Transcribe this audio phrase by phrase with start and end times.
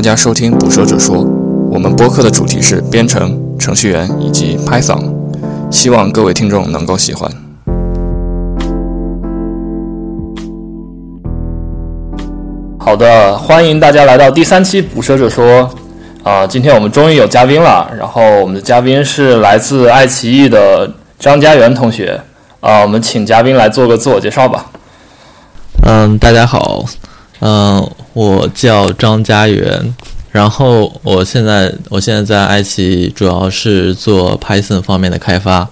[0.00, 1.18] 大家收听《捕蛇者说》，
[1.70, 5.12] 我们播客的主题是编程、程序员以及 Python，
[5.70, 7.30] 希望各位听众能够喜欢。
[12.78, 15.70] 好的，欢迎大家来到第三期《捕蛇者说》
[16.26, 22.18] 啊、今天我们终于有嘉宾了，然后我们的嘉宾是来自爱奇艺的张家元同学
[22.60, 24.64] 啊、我们请嘉宾来做个自我介绍吧。
[25.82, 26.86] 嗯，大家好，
[27.40, 29.94] 嗯，我叫张家元，
[30.30, 35.68] 然后我现在我现在在爱奇艺主要是做 Python 方面的开发，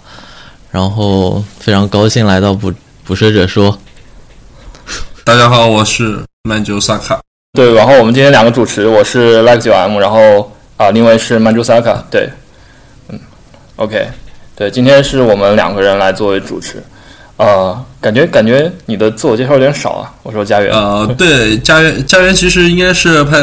[0.71, 2.73] 然后非常高兴来到捕
[3.05, 3.79] 捕蛇者说，
[5.25, 7.21] 大家好，我是曼珠萨卡。
[7.55, 12.31] 对，然后我们今天两个主持，我是 Like 九 M，然后啊、另外是 Manju Saka，对，
[13.09, 13.19] 嗯
[13.75, 14.07] ，OK，
[14.55, 16.81] 对，今天是我们两个人来作为主持，
[17.39, 23.39] 呃，感觉感觉你的自我介绍有点少啊，我说家园，呃，对，家园家园其实应该是拍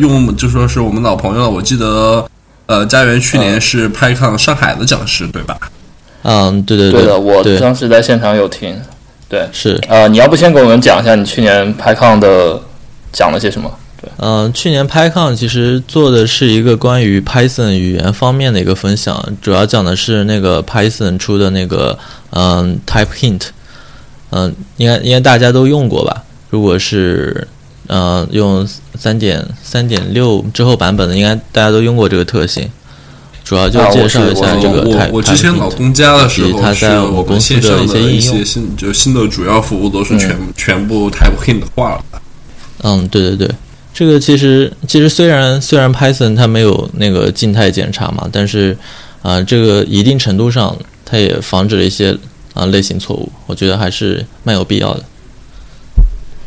[0.00, 1.50] 用就说是我们老朋友了。
[1.50, 2.24] 我记得，
[2.66, 5.58] 呃，家园去年是拍抗上海的讲师，对吧？
[6.22, 8.80] 嗯，对对对的，我当时在现场有听，
[9.28, 12.60] 对，是，呃，你要不先给我们讲一下你去年拍抗的
[13.10, 13.68] 讲了些什么？
[14.18, 21.98] 嗯，去年 PyCon 其实做的是一个关于 Python 语言方面的一个分享，主要讲的是那个 Python 出的那个
[22.30, 23.42] 嗯 Type Hint，
[24.30, 26.22] 嗯，应该应该大家都用过吧？
[26.50, 27.46] 如果是
[27.88, 28.66] 嗯用
[28.98, 32.68] 三点三点六之后版本的，应该大家都用过这个特性。
[33.42, 42.04] 主要就介绍一下这个我 Type 我我之前老 Hint 公家的时以及它候，是在我公司的线上的一些应用些新就新的主要服务都是全、全部 Type Hint 化了。
[42.82, 43.50] 嗯，对对对，
[43.92, 48.76] 这个其实其实虽然虽然 Python 它没有那个静态检查嘛，但是
[49.22, 52.16] 啊、这个一定程度上它也防止了一些
[52.54, 55.04] 啊、类型错误，我觉得还是蛮有必要的。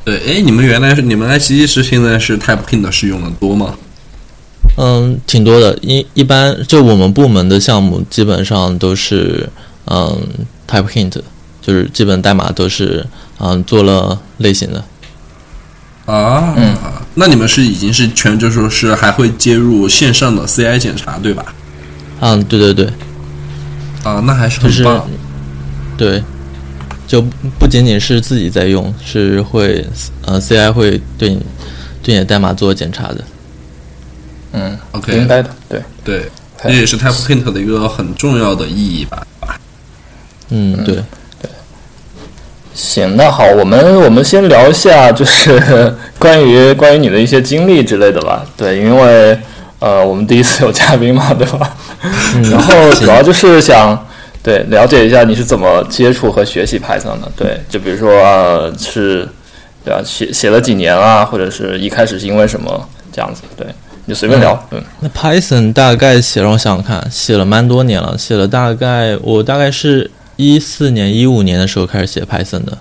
[0.04, 3.76] 对，哎，你们原来是你们爱奇艺是现在是 Type Hint 是用的多吗？
[4.78, 9.48] 嗯，挺多的，一一般就我们部门的项目基本上都是
[9.86, 10.20] 嗯
[10.68, 11.22] Type Hint，
[11.62, 13.06] 就是基本代码都是
[13.38, 14.84] 嗯做了类型的。
[16.06, 16.76] 啊，嗯
[17.16, 21.46] 那你们是已经是全就说是还会接入线上的 CI 检查，对吧？
[22.20, 22.86] 嗯，对对对，
[24.04, 25.08] 啊，那还是就是很棒。
[25.96, 26.24] 对，
[27.06, 27.22] 就
[27.60, 29.86] 不仅仅是自己在用，是会
[30.26, 31.42] 呃 CI 会对你
[32.02, 33.24] 对你的代码做检查的。
[34.54, 36.32] 嗯 OK 应该的，对，对，
[36.64, 39.26] 这也是 Type Hint 的一个很重要的意义吧。
[40.50, 41.04] 嗯，对，
[42.74, 45.62] 行，那好，我们我们先聊一下，就是
[46.18, 48.44] 关于关于你的一些经历之类的吧。
[48.58, 49.38] 对，因为
[49.80, 51.76] 呃，我们第一次有嘉宾嘛，对吧？
[52.36, 54.08] 嗯然后主要就是想
[54.42, 57.32] 对了解一下你是怎么接触和学习 Python 的。
[57.36, 59.28] 对，就比如说、呃、是
[59.86, 63.42] 对吧，写写了几年啊，或者是一开始是因为什么这样子。
[63.56, 63.68] 对，
[64.06, 64.58] 你就随便聊。
[64.72, 70.10] 嗯那 Python 大概写了，我想想看，写了蛮多年了，写了大概我大概是
[70.46, 72.78] 一四年、一五年的时候开始写 Python 的。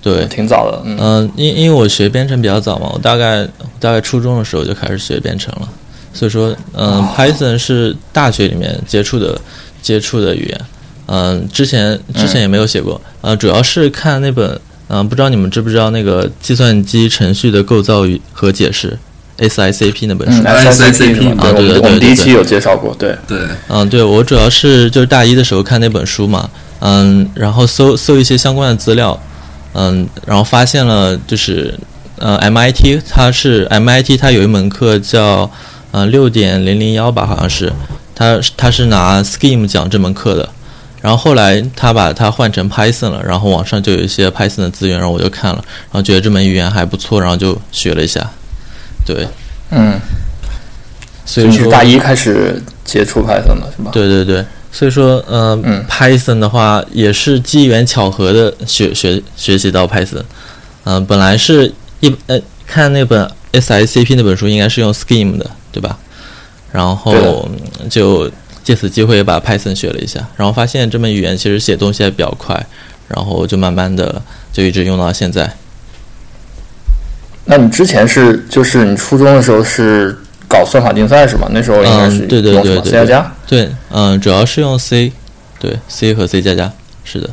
[0.00, 0.80] 对，挺早的。
[0.84, 3.46] 嗯嗯，因因为我学编程比较早嘛，我大概
[3.80, 5.68] 大概初中的时候就开始学编程了，
[6.14, 9.38] 所以说，嗯、p y t h o n 是大学里面接触的
[9.82, 10.60] 接触的语言，
[11.06, 18.96] 嗯、之前之前也没有写过，呃，主要是看那本，嗯、不知道你们知不知道那个计算机程序的构造与和解释
[19.38, 21.34] ，SICP 那本书，嗯哎 SICP 是吗？
[21.38, 22.94] 啊对对对我们我们第一期有介绍过。
[22.98, 23.38] 对，对，
[23.68, 26.48] 嗯，对我主要是就是大一的时候看那本书嘛，
[26.80, 29.18] 嗯，然后搜搜一些相关的资料，
[29.74, 31.72] 嗯，然后发现了就是
[32.18, 35.50] 呃 MIT 它是 MIT 它有一门课叫
[35.92, 37.72] 呃六点零零幺吧，好像是，
[38.14, 40.48] 它它是拿 Scheme 讲这门课的，
[41.00, 48.28] 然后后来他把它换成 Python 了，然后网上就有一些 Python 的资源，然后我就看了，然后觉得这门语言还不错，然后就学了一下，
[49.14, 49.26] 对，
[49.70, 49.98] 嗯，
[51.24, 53.90] 所以是大一开始接触 Python 的是吧？
[53.90, 60.22] 对对对，所以说，呃、嗯 p y t h o n 的话也是机缘巧合的学学学习到 Python。
[60.84, 65.98] 嗯、本来是一呃看那本 SICP 那本书应该是用 Scheme 的，对吧？
[66.70, 67.48] 然后
[67.88, 68.30] 就
[68.62, 72.66] 借此机会把 Python 学了一下，然后发现这门语言其实写东西还比较快，
[73.08, 74.20] 然后就慢慢的
[74.52, 75.50] 就一直用到现在。
[77.50, 80.14] 那你之前是就是你初中的时候是
[80.46, 81.48] 搞算法竞赛是吧？
[81.50, 83.32] 那时候应该是嗯对对对对 C 加加。
[83.46, 85.10] 对，嗯、主要是用 C，
[85.58, 86.70] 对 C 和 C 加加，
[87.04, 87.30] 是的。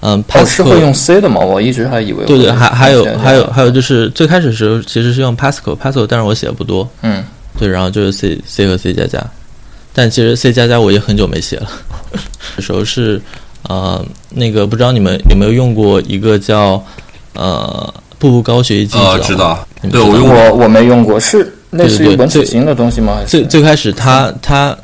[0.00, 1.40] 嗯哦，是，Pascal 会用 C 的吗？
[1.40, 3.04] 我一直还以为对对，还还有。
[3.18, 7.24] 还有还有就是最开始时候其实是用 Pascal，Pascal，但是我写的不多，嗯，
[7.58, 9.20] 对，然后就是 C C 和 C 加加，
[9.92, 11.68] 但其实 C 加加我也很久没写了，
[12.56, 13.20] 那时候是
[13.64, 14.00] 呃
[14.30, 16.80] 那个不知道你们有没有用过一个叫
[17.34, 23.14] 呃步步高学习机，呃，知道对我用过我我没用过，是类似于文曲星的东西吗？
[23.16, 24.76] 还是最最开始它它，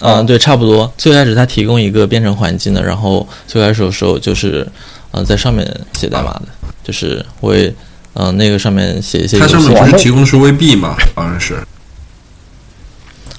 [0.00, 0.92] 嗯、哦对，差不多。
[0.98, 4.66] 最开始它提供一个编程环境的，然后最开始的时候就是，
[5.12, 6.42] 嗯、在上面写代码的，
[6.84, 7.74] 就是会，
[8.14, 9.78] 嗯、那个上面写一些它上面。
[9.80, 10.94] 不是提供的是 VB 吗？
[11.14, 11.56] 好像是。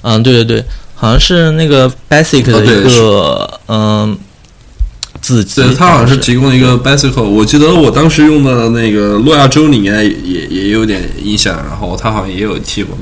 [0.02, 0.64] 嗯，对对对，
[0.94, 4.18] 好像是那个 Basic 的一个，嗯，
[5.54, 12.96] 对，它好像是是提供一个 Bicycle，我记得我当时用的那个诺亚舟里面也也也有点印象，然后它好像也有提过。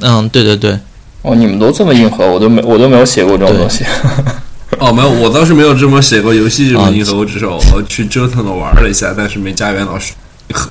[0.00, 0.78] 嗯，对对对，
[1.22, 3.84] 哦，你们都这么硬核，我都没我都没有写过这种东西。
[4.78, 10.12] 哦，没有，我当时没有这么写过游戏这么啊硬核， 我只是我去折腾的玩了一下，但是没加袁老师
[10.48, 10.70] 硬核。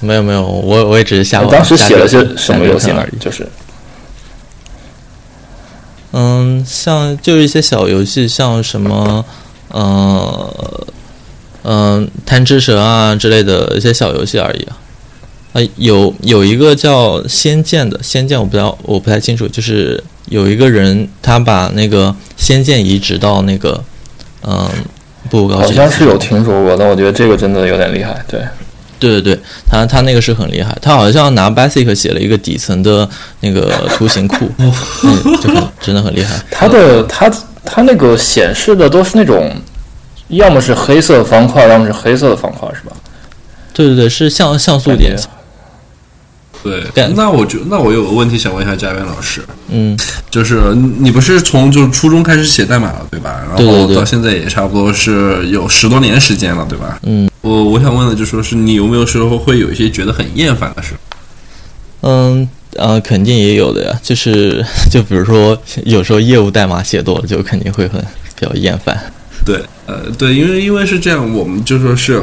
[0.00, 1.46] 没有没有，我我也只是瞎玩。
[1.46, 3.18] 我当时写了些什么游戏而已？
[3.22, 3.46] 就是
[6.12, 9.24] 嗯，像就是一些小游戏，像什么，
[9.68, 10.86] 呃，
[11.62, 14.76] 嗯、贪吃蛇啊之类的一些小游戏而已啊。
[15.52, 23.82] 啊，有有一个叫《仙剑》的，《仙剑》我不知道，我不太清楚，就是有一个人他把那个《仙剑》移植到那个，
[24.42, 24.68] 嗯、
[25.28, 25.66] 步步高级。
[25.66, 28.24] 好像是有听说过，但我觉得这个真的有点厉害。
[28.28, 28.40] 对，
[29.00, 33.08] 对对对，他他那个是很厉害，他好像拿 Basic 写了一个底层的
[33.40, 36.38] 那个图形库，嗯，就很真的很厉害。
[36.50, 37.28] 他的他
[37.64, 39.50] 他那个显示的都是那种，
[40.28, 42.94] 要么是黑色方块，要么是黑色的方块，是吧？
[43.72, 45.16] 对对对，是像像素点
[46.62, 49.98] 对，那我就那我有个问题想问一下佳源老师，嗯，
[50.30, 53.40] 就是你不是从就初中开始写代码了，对吧？
[53.48, 56.98] 然后到现在也差不多是有十多年时间了，对吧？
[57.04, 60.94] 嗯，我我想问的就说是你有没有时候会有一些觉得很厌烦的事？
[62.02, 62.42] 嗯？
[62.42, 68.00] 嗯呃，肯定也有的呀，就是就比如说有时候业务代码写多了，就肯定会很
[68.38, 68.96] 比较厌烦。
[69.44, 72.22] 对，呃，对，因为因为是这样，我们就说是。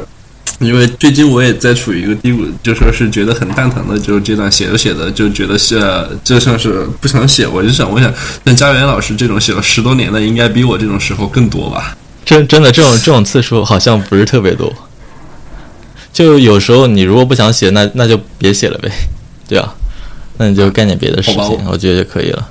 [0.59, 5.79] 因为最近我也在处于一个低谷，就说是觉得很蛋疼的，就是阶段，写着写着就觉得是
[6.23, 7.45] 就像是不想写。
[7.47, 8.11] 我就想，我想
[8.45, 11.95] 像佳媛老师这种写了十多年的，应该比我这种时候更多吧？
[12.25, 14.73] 真真的这种这种次数好像不是特别多。
[16.11, 18.91] 就有时候你如果不想写，那那就别写了呗，
[19.47, 19.73] 对啊，
[20.38, 22.49] 那你就干点别的事情，我觉得就可以了。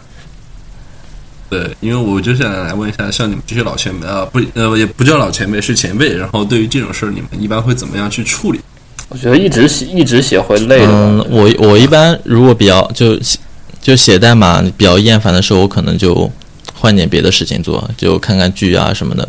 [1.48, 6.14] 对，因为我就想来问一下，像你们这些老前辈啊，不呃也不叫老前辈，是前辈。
[6.16, 8.60] 然后对于这种事儿，你们一般会怎么样去处理？
[9.08, 13.38] 我觉得一直写一直写会累的嗯。，我我一般如果比较就写
[13.80, 16.28] 就写代码比较厌烦的时候，我可能就
[16.74, 19.28] 换点别的事情做，就看看剧啊什么的，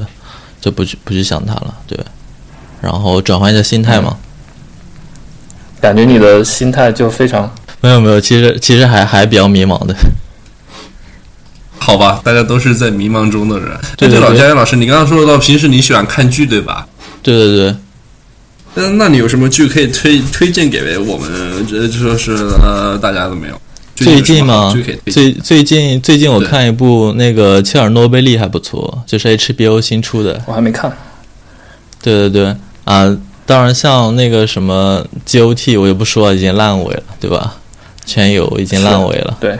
[0.60, 2.00] 就不去不去想它了，对。
[2.81, 4.18] 然后转换一下心态嘛。
[5.80, 9.96] 感觉你的心态就非常没有没有，其实其实还还比较迷茫的。
[11.80, 13.70] 好吧，大家都是在迷茫中的人。
[13.98, 16.88] 对对对那这老佳源老师，你刚刚说到平时你喜欢看剧，对吧？
[17.24, 17.76] 对对对，
[18.76, 21.66] 那那你有什么剧可以推推荐给我们？
[21.68, 23.60] 这就说是呃大家都没有。
[23.96, 30.40] 最近嘛，嘛剧可以，推荐最最近最近我看一部那个切尔诺贝利还不错，就是 HBO 新出的。
[30.46, 30.96] 我还没看。
[32.02, 37.56] 对对对啊，当然像那个什么 GOT 我也不说了，已经烂尾了，对吧？
[38.06, 39.36] 全有已经烂尾了。
[39.40, 39.57] 对，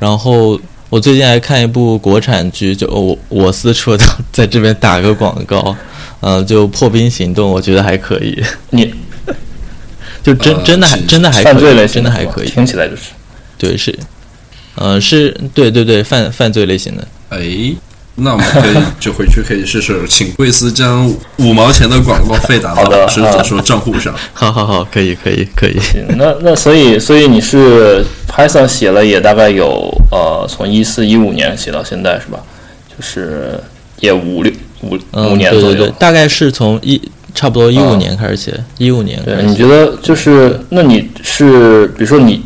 [0.00, 5.76] 然后我最近还看一部国产剧，就我我私处的，在这边打个广告，
[6.20, 8.92] 嗯、 就《破冰行动》，我觉得还可以，你
[10.22, 13.02] 就真、呃真的还真的还可以，犯罪类型真的还可以，听起来就是。
[13.58, 13.98] 对是，
[14.76, 17.38] 呃是，对对对，犯犯罪类型的，哎，
[18.18, 21.08] 那我们可以 就回去可以试试，请贵司将
[21.38, 24.14] 五毛钱的广告费打到好的老师的说账户上。
[24.34, 32.38] 好好好，可以可以可以，行那那所以所以你是 Python 写了也大概有呃从一四一五年写到现在是吧？
[32.88, 33.60] 就是
[34.00, 35.66] 也五六五嗯五年左右。
[35.68, 37.00] 对对对，大概是从一
[37.34, 42.42] 差不多一五啊年开始写，一五年对，你觉得就是那你是比如说你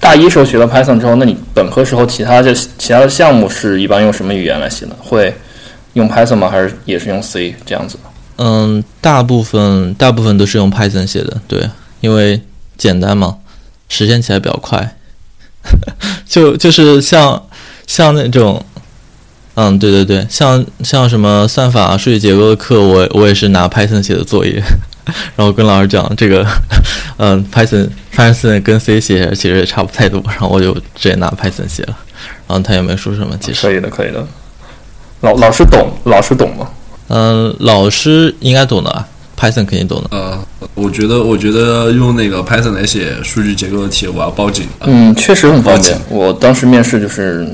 [0.00, 4.94] 大一时候学了 Python 之后，那你本科时候其他的其他的项目是一般用什么语言来写呢？
[4.98, 5.34] 会
[5.94, 6.48] 用 Python 吗？
[6.48, 7.98] 还是也是用 C 这样子？
[8.36, 11.68] 嗯，大部分大部分都是用 Python 写的，对，
[12.00, 12.40] 因为
[12.76, 13.38] 简单嘛，
[13.88, 14.96] 实现起来比较快。
[16.24, 17.42] 就就是像
[17.86, 18.64] 像那种，
[19.54, 24.62] 嗯，对对对，像像什么算法、数据结构的课，我我也是拿 Python 写的作业，
[25.36, 26.46] 然后跟老师讲这个，
[27.18, 31.96] 嗯，Python Python 跟 C 写其实也差不太多，然后我就直接拿 Python 写了，
[32.46, 34.26] 然后他也没说什么，其实，可以的，可以的。
[35.20, 36.68] 老老师懂，老师懂吗？
[37.08, 40.08] 嗯，老师应该懂的啊，Python 肯定懂的。
[40.10, 40.38] 呃，
[40.74, 44.68] 我觉得，我觉得用那个 Python 来写数据结构的题，我要报警。
[44.80, 45.98] 嗯，确实很方便。
[46.08, 47.48] 我当时面试就是，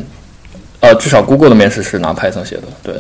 [0.80, 2.94] 呃，至少 Google 的面试是拿 Python 写的，对。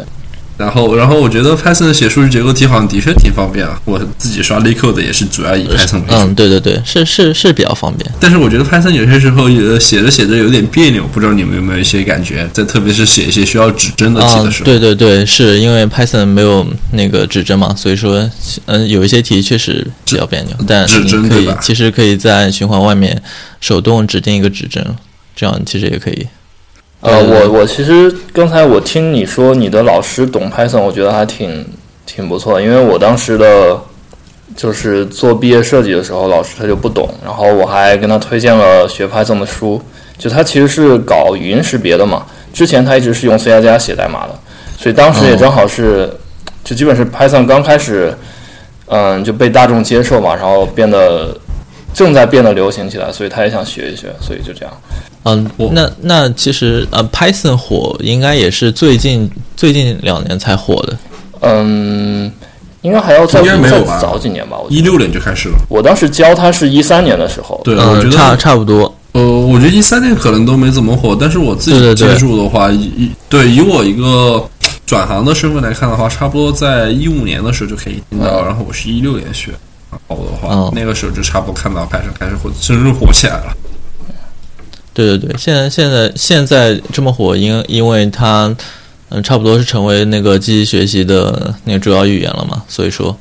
[0.56, 3.80] 然后，然后我觉得 Python 写数据结构题好像的确挺方便啊。
[3.84, 6.14] 我自己刷 LeetCode 也是主要以 Python 为主。
[6.14, 8.08] 嗯，对对对，是是是比较方便。
[8.20, 12.48] 但是我觉得 Python 有些时候呃写着写着有点别扭，不知道你们有没有一些感觉？
[12.52, 14.64] 在特别是写一些需要指针的题的时候。
[14.64, 18.30] 对对对，是因为 Python 没有那个指针嘛，所以说
[18.66, 20.56] 嗯有一些题确实比较别扭。
[20.68, 23.20] 但指针可以其实可以在循环外面
[23.60, 24.86] 手动指定一个指针，
[25.34, 26.26] 这样其实也可以。
[27.04, 31.66] 呃，我我其实刚才我听你说你的老师懂 Python，我觉得还挺
[32.06, 32.58] 挺不错。
[32.58, 33.78] 因为我当时的
[34.56, 39.80] 就是做毕业设计的时候，老师他就不懂，然后我还跟他推荐了学 Python 的书。
[40.16, 44.38] 就他其实是搞语音识别的嘛，之前他一直是用 C 加加写代码的，
[44.78, 46.08] 所以当时也正好是
[46.62, 48.16] 就基本是 Python 刚开始
[48.86, 51.36] 嗯就被大众接受嘛，然后变得
[51.92, 54.72] 正在变得流行起来，所以他也想学一学，所以就这样。
[55.24, 60.98] 嗯，那那其实呃，Python 火应该也是最近最近两年才火的。
[61.40, 62.30] 嗯，
[62.82, 64.56] 应该还要再再早几年吧。
[64.68, 65.56] 一六年就开始了。
[65.68, 67.60] 我当时教他是一三年的时候。
[67.64, 68.94] 对，我觉得差差不多。
[69.12, 74.44] 呃，我觉得一三年可能都没怎么火，但是我自己接触的话，以对以我一个
[74.84, 78.44] 转行的身份来看的话，差不多在一五年的时候就可以听到。
[78.44, 79.52] 然后我是一六年学，
[80.08, 83.56] 好的话，那个时候就差不多看到 Python 开始火，真正火起来了。
[84.94, 88.54] 对对对，现在现在现在这么火，因因为它，
[89.08, 93.16] 嗯，差不多是成为那个机器学习的那个主要语言了嘛，所以说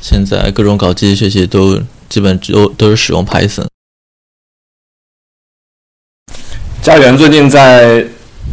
[0.00, 3.66] 现在各种搞机器学习都基本都都是使用 Python。
[6.80, 8.02] 家园最近在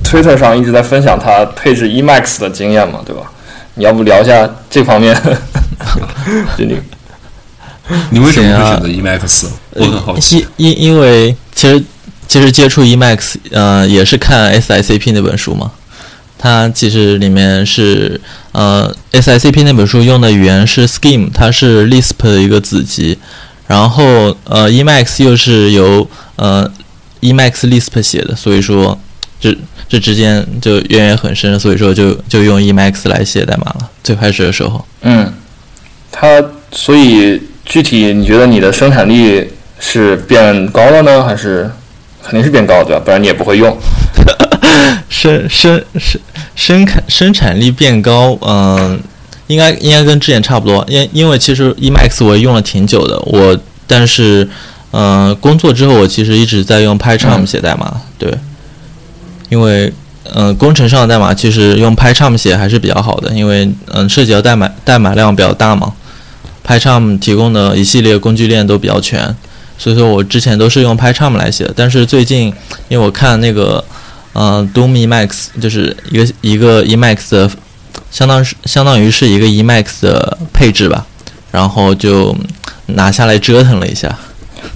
[0.04, 3.32] Twitter 上一直在分享他配置 Emacs 的经验嘛，对吧？
[3.76, 5.16] 你要不聊一下这方面？
[6.60, 6.78] 你
[8.12, 9.48] 你为什么会选择 Emacs？
[9.72, 10.46] 我很好奇。
[10.58, 11.82] 因因因为其实。
[12.28, 15.72] 其实接触 Emacs，呃，也是看 SICP 那本书嘛。
[16.38, 18.20] 它其实里面是，
[18.52, 23.18] 呃，SICP 那本书用的语言是 Scheme，它是 Lisp 的一个子集。
[23.68, 26.70] 然后，呃，Emacs 又是由呃
[27.22, 29.00] Emacs Lisp 写的，所以说
[29.40, 29.56] 这
[29.88, 31.60] 这之间就渊源很深。
[31.60, 33.90] 所以说就就用 Emacs 来写代码了。
[34.04, 35.34] 最开始的时候，嗯，
[36.12, 39.48] 它所以具体你觉得你的生产力
[39.80, 41.72] 是变高了呢，还是？
[42.26, 43.02] 肯定是变高，对吧？
[43.06, 43.78] 不然你也不会用。
[45.10, 46.20] 生生生
[46.56, 49.00] 生产生产力变高，嗯，
[49.48, 50.84] 应该应该跟之前差不多。
[50.90, 54.48] 因因为其实 Emacs 我也用了挺久的，我但是
[54.92, 58.34] 嗯，工作之后我其实一直在用 PyCharm 写代码，对。
[59.50, 59.94] 因为
[60.34, 65.94] 嗯，工程上的代码其实用 PyCharm 写还是比较好的，因为嗯，涉及到代码代码量比较大嘛。
[66.68, 69.36] PyCharm 提供的一系列工具链都比较全。
[69.78, 72.54] 所以说我之前都是用 PyCharm 来写的，但是最近
[72.88, 73.84] 因为我看那个，
[74.34, 77.52] 嗯，Doom Emacs 就是一个一个 Emacs 的，
[78.10, 81.06] 相当是相当于是一个 Emacs 的配置吧，
[81.52, 82.36] 然后就
[82.88, 84.18] 拿下来折腾了一下。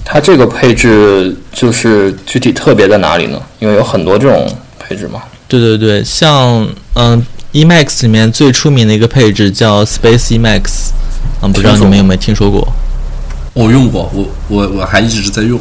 [0.04, 3.42] 它这个配置就是具体特别在哪里呢？
[3.60, 5.22] 因为有很多这种配置嘛。
[5.48, 10.92] 对对对，像嗯 Emacs 里面最出名的一个配置叫 Space Emacs，
[11.42, 12.68] 嗯，不知道你们有没有听说过？
[13.54, 15.60] 我用过，我我我还一直是在用。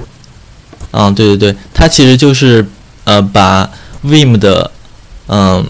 [0.90, 2.64] 嗯，对对对，它其实就是
[3.04, 3.68] 呃把
[4.04, 4.70] Vim 的
[5.26, 5.64] 嗯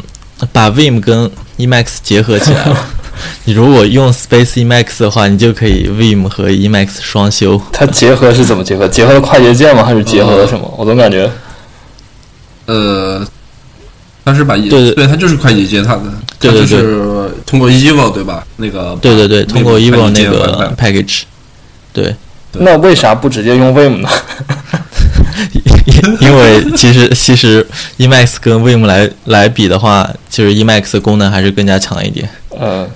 [0.53, 2.77] 把 Vim 跟 Emacs 结合起来了。
[3.45, 7.61] 你如果用 Space Emacs 的话，你就可以 Vim 和 Emacs 双修。
[7.73, 8.87] 它结合是怎么结合？
[8.87, 9.85] 结合了快捷键吗？
[9.85, 10.73] 还是结合了什么？
[10.79, 11.29] 我总感觉，
[12.67, 13.27] 呃，
[14.25, 16.03] 它是把对对对，它就是快捷键，它的
[16.39, 16.81] 对对对，
[17.45, 18.47] 通过 Evo 对吧？
[18.57, 21.23] 那个对对对，通过 Evo 那个 package。
[22.01, 22.15] 对，
[22.53, 24.09] 那为啥不直接用 Vim 呢？
[26.21, 27.67] 因为其实其实
[27.99, 32.29] Emacs 跟 Vim 来来比的话，其实 Emacs 功能还是更加强一点。
[32.61, 32.89] 嗯，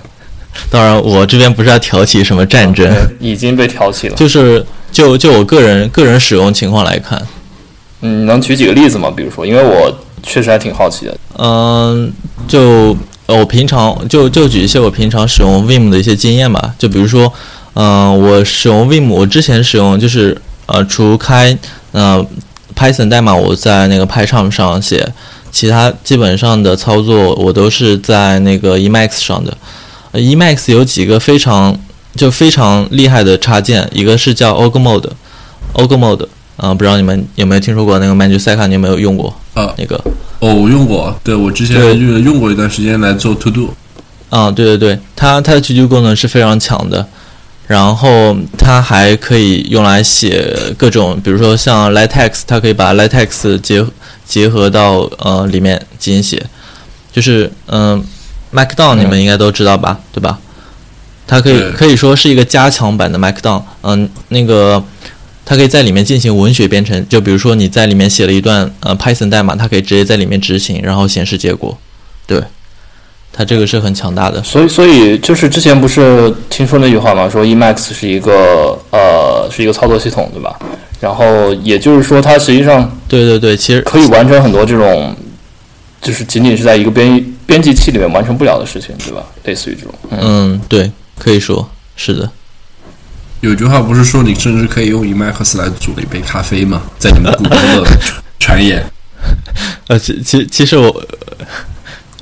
[0.69, 4.15] 当然我这边不是要挑起什么战争，已经被挑起了。
[4.15, 7.21] 就是就就我个人个人使用情况来看，
[8.01, 9.11] 嗯，能举几个例子吗？
[9.13, 11.17] 比如说，因为我确实还挺好奇的。
[11.37, 12.13] 嗯，
[12.47, 12.95] 就
[13.25, 17.31] 我平常就就举一些我平常使用 Vim 的一些经验吧，就比如说。
[17.75, 21.57] 嗯，我使用 Vim，我之前使用就是呃，除开
[21.91, 22.25] 呃
[22.75, 25.11] Python 代码我在那个 PyCharm 上写，
[25.51, 29.57] 其他基本上的操作我都是在那个 Emacs 上的。
[30.13, 31.75] Emacs 有几个非常
[32.15, 36.27] 就非常厉害的插件，一个是叫 Org Mode，Org Mode，
[36.57, 39.33] 啊，不知道你们有没有听说过那个 Manjusaka，你有没有用过？
[39.55, 39.95] 啊，那个
[40.39, 43.73] 哦，我用过，对我之前用用过一段时间来做 To Do。
[44.29, 47.07] 啊，对对对，它它的 To Do 功能是非常强的。
[47.73, 53.83] 然后它还可以用来写各种，比如说像 LaTeX，它可以把 LaTeX 结
[54.23, 56.45] 结合到呃里面进行写，
[57.11, 58.05] 就是嗯
[58.53, 60.37] Markdown 你们应该都知道吧，对吧？
[61.25, 64.83] 它可以可以说是一个加强版的 Markdown，嗯，那个
[65.43, 71.75] 它可以在里面进行文学编程，就比如说你在里面写了一段呃 Python 代码，它可以直接在里面执行，然后显示结果。
[72.27, 72.39] 对，
[73.35, 74.41] 它这个是很强大的。
[74.43, 80.55] 所以，所以就是之前不是听说那句话嘛，说 Emacs 是一个呃是一个操作系统，对吧？
[81.01, 85.13] 然后也就是说，它实际上对对对，其实可以完成很多这种，
[86.01, 89.21] 就是仅仅是在一个编编辑器里面完成不了的事情，对吧？
[89.43, 92.29] 类似于这种，嗯，嗯，对，可以说是的。
[93.41, 96.81] 有句话不是说你甚至可以用 Emacs 来煮一杯咖啡吗？
[96.97, 97.83] 在你们股东的
[98.39, 98.81] 传言，
[99.89, 101.03] 呃，其其其实我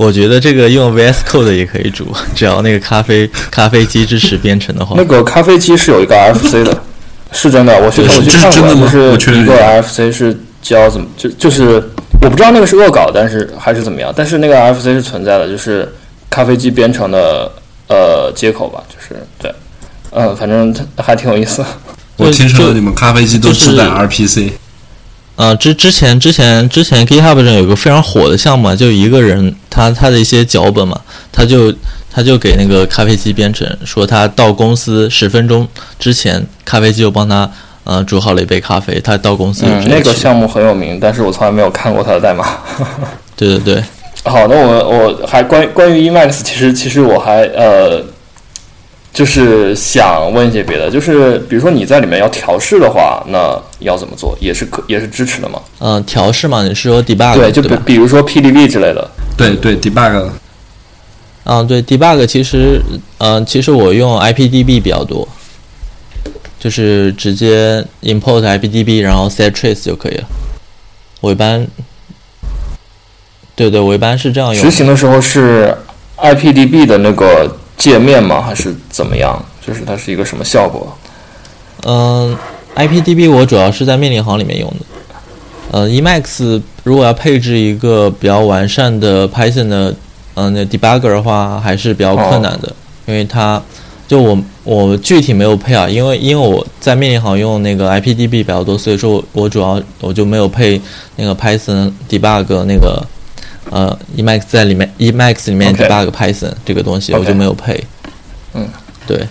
[0.01, 5.05] 我觉得这个用 VS Code 也可以煮， 只要那个咖啡咖啡机支持编程的话那。
[5.05, 6.81] 个咖啡机是有一个 RFC 的，
[7.31, 11.75] 是真的，我去对我去看过，就吗我确认是一个 RFC 是教怎么就就是
[12.20, 15.88] 我不知道那个是恶搞，但是还是怎么样，但是那个 RFC 是存在的，就是
[16.31, 17.51] 咖啡机编程的
[17.88, 19.53] 呃接口吧，就是对，
[20.12, 21.63] 嗯，反正它还挺有意思。
[22.17, 24.51] 我听说你们咖啡机都是自带 RPC，
[25.41, 31.74] 呃，之之前之前之前 GitHub 上有个非常火的项目啊，就一个人他他的一些脚本嘛，他就
[32.12, 35.67] 他就给那个咖啡机编程，说他到公司十分钟
[35.98, 37.50] 之前，咖啡机就帮他
[37.86, 42.45] 呃煮好了一杯咖啡，他到公司嗯，那个项目很有名，但是我从来没有看过他的代码。
[43.36, 43.83] 对对对，
[44.24, 48.00] 好，那我我还关关于 Emacs，其实其实我还呃，
[49.13, 54.38] 就是想问一些别的，就是比如说你在里面要调试的话，那要怎么做？
[54.39, 55.62] 也是可也是支持的吗？
[55.80, 57.75] 嗯、调试嘛，你是说 debug 对，就比？
[57.86, 59.10] 比如说 PDB 之类的。
[59.38, 60.30] 对对 debug，
[61.46, 62.80] 嗯，对 debug 其实，
[63.18, 65.27] 嗯、其实我用 IPDB 比较多，
[66.60, 70.24] 就是直接 import IPDB，然后 set trace 就可以了。
[71.20, 71.68] 我一般，
[73.55, 74.72] 对对，我一般是这样用执。
[74.72, 75.75] 行的时候是
[76.18, 78.41] IPDB 的那个界面吗？
[78.41, 79.44] 还是怎么样？
[79.65, 80.96] 就是它是一个什么效果？
[81.85, 82.37] 嗯
[82.75, 84.85] ，IPDB 我主要是在命令行里面用的。
[85.72, 89.96] 呃，Emacs 如果要配置一个比较完善的 Python 的
[90.33, 92.74] 嗯、那 debugger 的话，还是比较困难的，
[93.05, 93.61] 因为它
[94.07, 100.81] 就我我具体没有配啊，因为因为我在命令行用那个 IPDB 比较多，所以说我我主要我就没有配
[101.17, 103.05] 那个 Python debug 那个
[103.72, 107.84] 呃 Emacs 在里面 Emacs 里面 OK debug Python 这个东西我就没有配。
[108.53, 108.68] 嗯，
[109.07, 109.27] 对。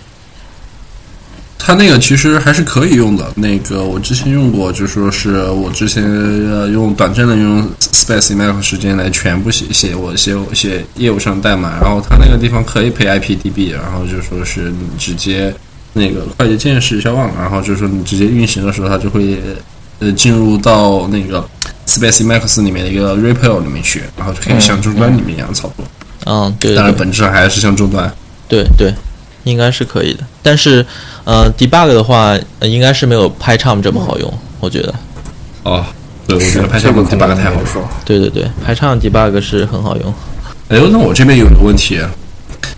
[1.63, 3.31] 它那个其实还是可以用的。
[3.35, 15.53] 那个我之前用过，就说是我之前呃用短暂的用 Space Emacs 时间来全部写写我写我写业务上代码，然后它那个地方可以配 IPDB，然后就说是你直接
[15.93, 19.37] 那个快捷键是消忘，然后就说你直接运行的时候，它就会
[20.01, 21.47] 呃进入到那个
[21.87, 25.85] Space Emacs 里面的一个 repo 里面去，然后就可以像终端里面一样操作。
[26.25, 28.11] 嗯，对对当然，本质上还是像终端。
[28.47, 28.93] 对对，
[29.45, 30.23] 应该是可以的。
[30.43, 30.85] 但是，
[31.23, 34.93] 呃，debug 的话，呃应该是没有 PyCharm 这么好用，我觉得。
[35.63, 35.85] 哦，
[36.27, 37.57] 对，我觉得拍这下个肯定 debug 太好了。
[37.57, 37.87] 没说。
[38.03, 40.13] 对对对，PyCharm debug 是很好用。
[40.69, 41.99] 哎呦，那我这边有个问题，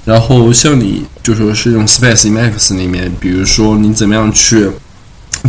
[0.06, 4.70] 然后像你就说是用 Space Emacs 里面，比如说你怎么样去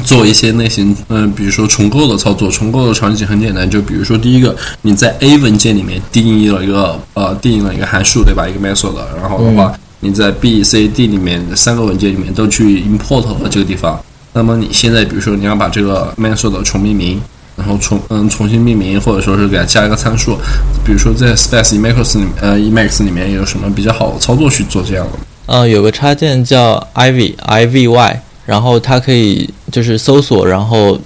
[0.02, 8.48] 做一些类型，嗯、比如说重构的操作，重构的场景很简单，就比如说第一个，你在 A 文件里面定义了一个呃定义了一个函数，对吧？
[8.48, 13.98] 一个 method，然后的话，你在 B、C、D 里面的三个文件里面都去 import 了这个地方。
[14.32, 17.20] 那么你现在比如说你要把这个 method 重命名，
[17.56, 20.36] 然后重嗯重新命名，或者说是给它加一个参数，
[20.84, 25.12] 比如说在 Space Emacs 里呃 Emacs 里面有什么比较好的操作去做这样的？
[25.46, 30.98] 嗯，有个插件叫 Ivy I V Y，然后它可以就是搜索，然后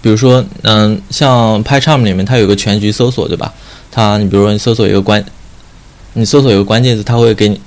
[0.00, 3.52] 比如说，嗯，像 PyCharm 里面它有个全局搜索，对吧？
[3.90, 5.24] 它你比如说你搜索一个关，
[6.14, 7.60] 你搜索一个关键字，它会给你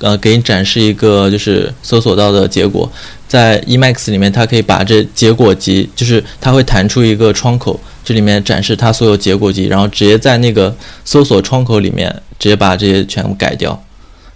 [0.00, 2.90] 呃给你展示一个就是搜索到的结果。
[3.26, 13.78] 在 Emacs 里面，它可以把这结果集，就是它会弹出一个窗口，这里面展示它所有结果集，然后直接在那个搜索窗口里面直接把这些全部改掉。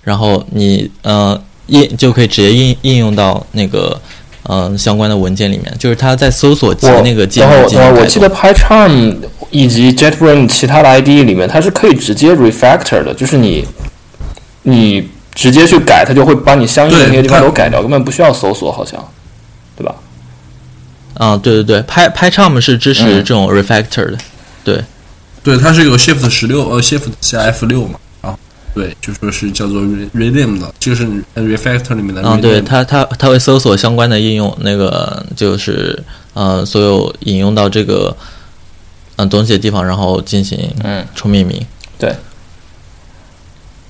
[0.03, 3.99] 然后你呃应就可以直接应应用到那个、
[4.45, 8.31] 呃相关的文件里面，就是它在搜索集我那个界等会儿，面进等会儿，我行改动。
[8.31, 9.17] 记得 PyCharm
[9.51, 13.67] 以及 JetBrains 其他的 IDE 里面，它是可以直接 refactor 的，就是你
[14.63, 19.03] 你直接去改，它就会把你相应的那些地方都改掉，根本不需要搜索，好像，
[19.77, 19.95] 对吧？
[21.15, 23.25] 啊、对对对，Py PyCharm 是支持嗯。
[23.25, 24.19] 这种 refactor 的，
[24.65, 24.83] 对，
[25.45, 28.01] 对，它是有 Shift 十六呃 Shift 加 F 六嘛，啊，
[28.75, 36.03] 对，就说是叫做 re- rename 的，就是呃 refactor 里面的嗯、对它它它会搜索相关的应用，那个就是
[36.35, 38.17] 呃所有引用到这个
[39.17, 41.61] 嗯、呃东西的地方，然后进行嗯，重命名。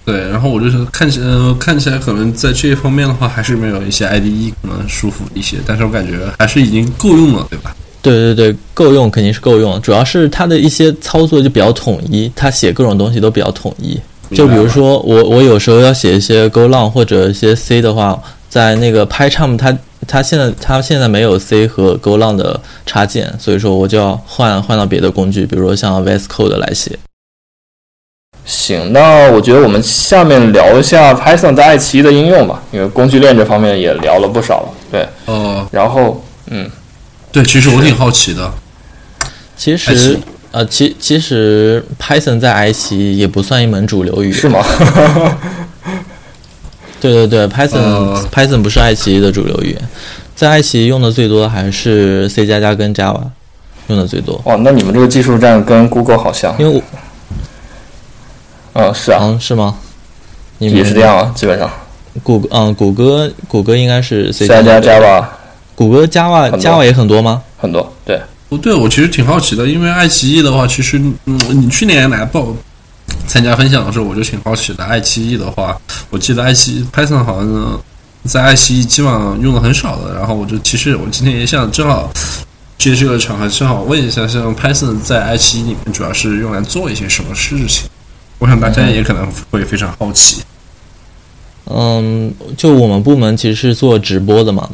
[0.04, 7.72] 对，然后我就是看起呃看起来可能在这一方面的话，还是没有一些 IDE 可能舒服一些，但是我感觉还是已经够用了，对吧？
[8.02, 13.96] 对对对，够用肯定是够用，主要是它的一些操作就比较统一，它写各种东西都比较统一。
[14.34, 26.98] 就比如说我我有时候要写一些 Golang 或者一些 C 的话，在那个 PyCharm 它它现在它现在没有 C 和 Golang 的插件，所以说我就要换换到别的工具，比如说像 VS Code 来写。
[28.44, 34.68] 行，那我觉得我们下面聊一下 Python 在爱奇艺的应用吧，因为工具链这方面也聊了不少了。
[34.90, 36.68] 对，哦，然后嗯，
[37.30, 38.52] 对，其实我挺好奇的。
[39.56, 40.18] 其实艺
[40.52, 44.38] 呃，其其实 Python 在爱奇艺也不算一门主流语言。
[44.38, 44.64] 是吗？
[47.00, 49.82] 对对对，Python、呃 Python 不是爱奇艺的主流语言，
[50.36, 53.20] 在爱奇艺用的最多的还是 C 加加跟 Java
[53.88, 54.40] 用的最多。
[54.44, 56.54] 哦，那你们这个技术栈跟 Google 好像。
[56.58, 56.82] 因为我
[58.74, 59.74] 嗯，是啊，嗯是吗？
[60.58, 61.68] 你们也是这样啊，基本上。
[62.22, 65.24] 谷歌嗯谷歌谷歌应该是 C 加加加 Java
[65.74, 67.42] 谷歌 Java Java 也很多吗？
[67.58, 68.20] 很多，对，
[68.52, 72.54] 不对，我其实挺好奇的，因为爱奇艺的话，其实嗯，你去年来报
[73.26, 74.84] 参加分享的时候，我就挺好奇的。
[74.84, 77.80] 爱奇艺的话，我记得爱奇艺 Python 好像
[78.24, 80.14] 在爱奇艺基本上用的很少的。
[80.16, 82.12] 然后我就其实我今天也想正好
[82.76, 87.84] 借这个场合，正好问一下，像 Python 在爱奇艺里面主要是用来做一些什么事情？
[88.38, 90.42] 我想大家也可能会非常好奇。
[91.70, 94.68] 嗯，就我们部门其实是做直播的嘛。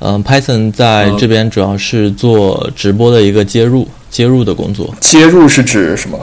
[0.00, 4.92] 嗯，Python 在嗯这边主要是做直播的一个接入接入的工作。
[5.00, 6.18] 接入是指什么？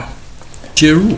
[0.75, 1.13] 接入，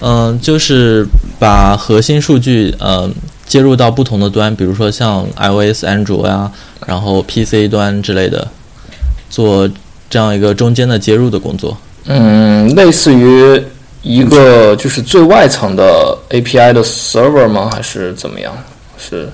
[0.00, 1.06] 嗯，就是
[1.38, 3.12] 把核心数据嗯
[3.46, 6.50] 接入到不同的端，比如说像 iOS、安卓呀，
[6.86, 8.46] 然后 PC 端之类的，
[9.28, 9.68] 做
[10.08, 11.76] 这样一个中间的接入的工作。
[12.06, 13.62] 嗯，类似于
[14.02, 17.70] 一个就是最外层的 API 的 server 吗？
[17.72, 18.52] 还是怎么样？
[18.98, 19.28] 是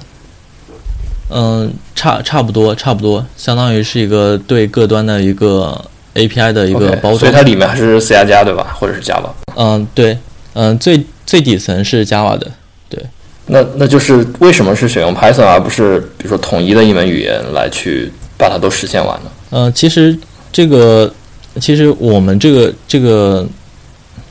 [1.30, 5.76] 嗯，差差不多，差不多，相当于是一个对各端的一个
[6.14, 7.18] API 的一个包装。
[7.18, 8.76] 所以它里面还是 C 加加对吧？
[8.78, 9.30] 或者是 Java？
[9.56, 10.16] 嗯，对，
[10.52, 12.46] 嗯，最最底层是 Java 的。
[12.88, 13.02] 对
[13.46, 19.30] 那那就是为什么是选用 Python 而不是比如说统一的一门语言来去把它都实现完呢？
[19.50, 20.16] 嗯，其实
[20.52, 21.12] 这个，
[21.60, 23.44] 其实我们这个这个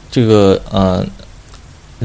[0.10, 1.06] 这个呃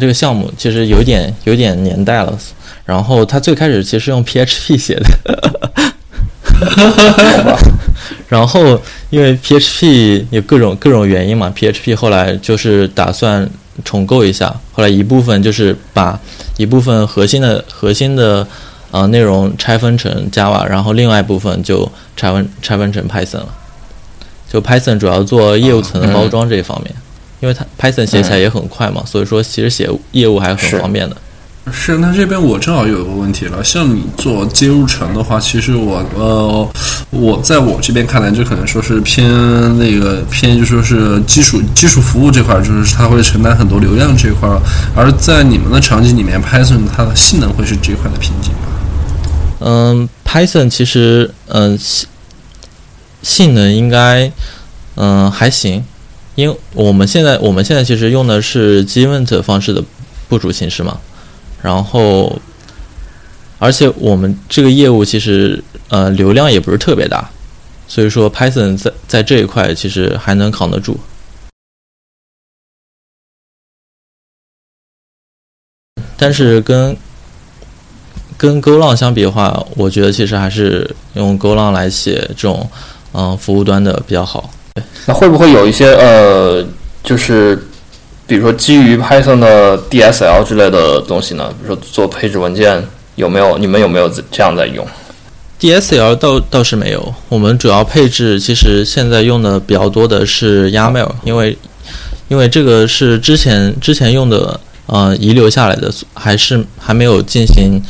[0.01, 2.39] 这个项目其实有点有点年代了。
[2.85, 5.07] 然后它最开始其实用 PHP 写的，
[8.29, 13.49] 然后因为 PHP 有各种各种原因嘛，PHP 后来就是打算
[13.85, 16.19] 重构一下，后来一部分就是把
[16.57, 18.47] 一部分核心的核心的
[18.91, 23.49] 呃内容拆分成 Java，然后另外一部分就拆分拆分成 Python 了。
[24.53, 26.93] 就 Python 主要做业务层的包装这一方面，
[27.43, 31.17] 因为它 Python 写起来也很快嘛，所以说其实写业务还是很方便的。
[31.73, 33.63] 是，那这边我正好有一个问题了。
[33.63, 36.69] 像你做接入层的话，其实我呃，
[37.11, 39.29] 我在我这边看来，就可能说是偏
[39.79, 44.61] 那个偏，就说是基础基础服务这块儿，就是它会承担很多流量这一块儿。
[44.97, 48.59] 而在你们的场景里面，Python 它的性能会是这一块的瓶颈吗？
[49.61, 52.09] 嗯，Python 其实嗯性
[53.23, 54.33] 性能应该
[54.97, 55.85] 嗯还行，
[56.35, 59.85] 因为我们现在我们现在其实用的是 Gevent 方式的
[60.29, 60.99] 部署形式嘛，
[61.63, 62.41] 然后
[63.59, 67.31] 而且我们这个业务其实呃流量也不是特别大，
[67.87, 70.99] 所以说 Python 在在这一块其实还能扛得住。
[76.17, 76.97] 但是跟
[78.37, 82.69] 跟 Golang 相比的话，我觉得其实还是用 Golang 来写这种
[83.13, 84.51] 嗯、服务端的比较好。
[85.07, 86.65] 那会不会有一些呃，
[87.03, 87.57] 就是
[88.27, 91.53] 比如说基于 Python 的 DSL 之类的东西呢？
[91.61, 92.83] 比如说做配置文件，
[93.17, 94.87] 有没有你们有没有这样在用
[95.61, 101.57] ？DSL 倒倒是没有，我们主要配置其实现在用的比较多的是 YAML，因为
[102.29, 107.83] 因为这个是之前之前用的呃遗留下来的，还是还没有进行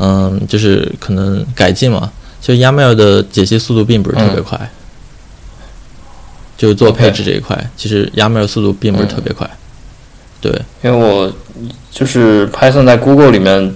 [0.00, 2.10] 嗯、就是可能改进嘛。
[2.40, 4.70] 就 YAML 的解析速度并不是特别快，
[6.58, 9.48] 就是做配置这一块其实 YAML 速度并不是特别快。
[10.40, 11.32] 对，因为我
[11.90, 13.74] 就是 Python 在 Google 里面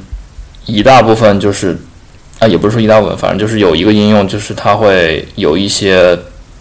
[0.66, 1.79] 一大部分就是
[2.38, 6.18] 啊，也不是说一大部分，反正就是有一个应用，就是它会有一些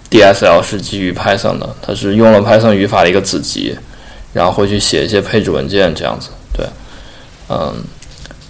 [0.10, 3.75] DSL 是基于 Python 的，它是用了 Python 语法的一个子集，
[4.34, 6.29] 然后会去写一些配置文件这样子。
[6.53, 6.65] 对，
[7.49, 7.73] 嗯，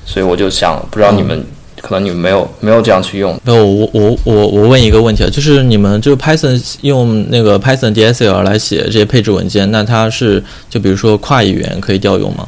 [0.06, 1.46] 所以我就想，不知道你们、
[1.82, 3.40] 可能你们没有没有这样去用。
[3.44, 12.48] 那我我我我问一个问题啊，就是你们就是 Python 用那个 Python DSL 来写这些配置文件，那它是就比如说跨语言可以调用吗？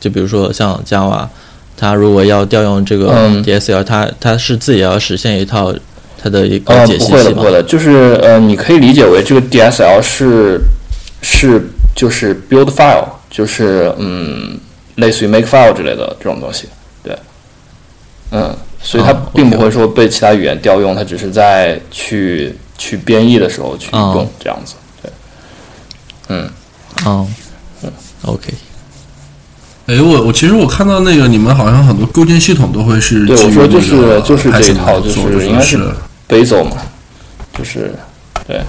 [0.00, 1.26] 就比如说像 Java，
[1.76, 5.74] 它如果要调用这个嗯 DSL，、它它是自己要实现一套
[6.22, 7.50] 它的一个呃，解析器嘛不会的，不会？
[7.52, 10.60] 的，就是呃，你可以理解为这个 DSL 是
[11.22, 11.62] 是
[11.94, 14.58] 就是 build file，就是嗯，
[14.96, 16.66] 类似于 make file 之类的这种东西，
[17.02, 17.14] 对，
[18.32, 25.10] 嗯，所以它哦并不会说被其他语言调用，它只是在去去编译的时候去哦用这样子，对，
[26.28, 26.50] 嗯，
[27.04, 27.26] 哦。
[27.82, 27.90] 嗯
[28.26, 28.52] ，OK，
[29.86, 35.94] 哎，我我其实我看到那个你们好像很多构建系统都会是对我说就是那个就是这一套就是应该是是
[36.28, 36.76] Bazel 嘛，
[37.56, 37.94] 就是
[38.46, 38.60] 对。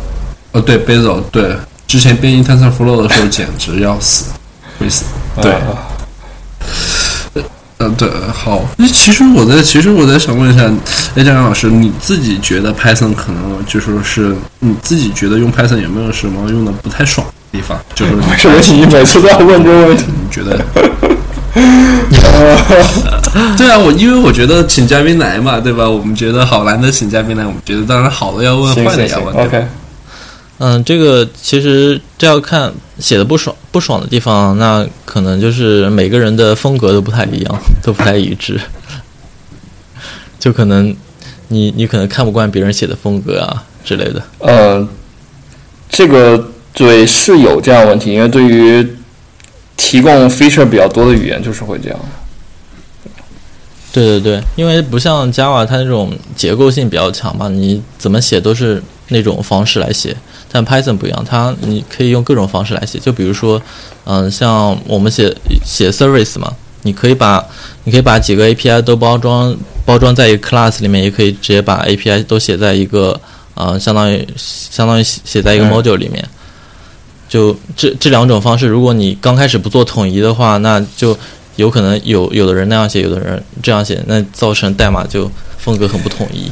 [0.53, 1.55] 哦对 Bazel 对，
[1.87, 4.31] 之前编译 TensorFlow 的时候简直要死，
[4.79, 5.03] 会死。
[5.41, 5.90] 对，啊
[7.81, 8.63] 嗯，对，好。
[8.77, 10.63] 那其实我在，其实我在想问一下，
[11.15, 17.77] 哎，张阳老师，你自己觉得 Python 可能就说是你自己觉得用 Python 有没有什么用的不太爽的地方？
[17.95, 20.05] 就是为什么你每次都要问这个问题？
[20.07, 20.59] 你觉得？
[23.57, 25.87] 对啊，我因为我觉得请嘉宾来嘛，对吧？
[25.89, 29.65] 我们觉得好难得请嘉宾来，我们觉得当然好的要问，坏的要问，对吧，OK，
[30.63, 38.59] 嗯，这个其实这要看写的不爽不爽的地方，那可能就是每个人的风格都不太一样，都不太一致，
[40.39, 40.95] 就可能
[41.47, 44.21] 你你可能看不惯别人写的风格啊之类的。
[44.37, 44.87] 呃，
[45.89, 48.87] 这个对是有这样的问题，因为对于
[49.75, 51.99] 提供 feature 比较多的语言，就是会这样。
[53.91, 60.15] 对对对，因为不像 Java 它那种结构性比较强嘛，你怎么写都是那种方式来写。
[60.51, 62.99] 但 Python 不一样，它你可以用各种方式来写。
[62.99, 63.61] 就比如说，
[64.03, 65.35] 嗯、像我们写
[65.65, 67.43] 写 service 嘛，你可以把
[67.85, 73.19] 你可以把几个 API 都包装包装在一个 class 里面，也可以直接把 API 都写在一个
[73.53, 76.27] 呃，相当于相当于写写在一个嗯 module 里面。
[77.29, 81.17] 就这这两种方式，如果你刚开始不做统一的话，那就
[81.55, 86.51] 有可能有有的人那样写，有的人这样写，那造成代码就风格很不统一。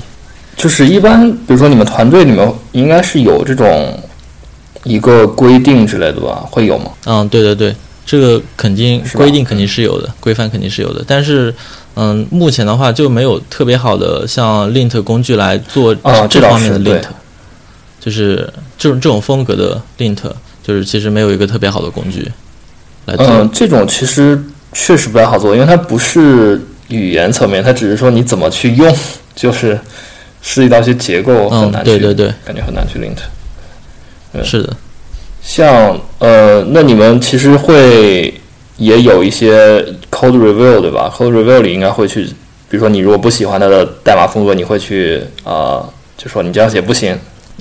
[0.59, 3.97] 就是一般，比如说你们团队里面应该是有这种
[4.83, 6.45] 一个规定之类的吧？
[6.51, 6.91] 会有吗？
[7.05, 7.73] 嗯，对对对，
[8.05, 11.01] 这个肯定规定肯定是有的，规范肯定是有的。
[11.07, 11.55] 但是，
[11.95, 17.03] 嗯，目前的话就没有特别好的像 lint 工具来做啊这方面的 lint，
[18.01, 20.17] 就是这种这种风格的 lint，
[20.61, 22.29] 就是其实没有一个特别好的工具
[23.05, 23.25] 来做。
[23.25, 24.37] 嗯，这种其实
[24.73, 28.93] 确实不太好做，因为它不是语言层面，它只是说你怎么去用，
[29.33, 29.79] 就是
[30.41, 33.17] 涉及到一些结构很嗯难，去，对对对，感觉很难去 lint。
[34.31, 34.75] 对是的。
[35.41, 38.33] 像呃，那你们其实会
[38.77, 39.79] 也有一些
[40.11, 42.23] code review 对吧？code review 里应该会去，
[42.69, 45.83] 比如说你如果不喜欢它的代码风格，你会去呃，
[46.17, 47.17] 就说你这样写不行。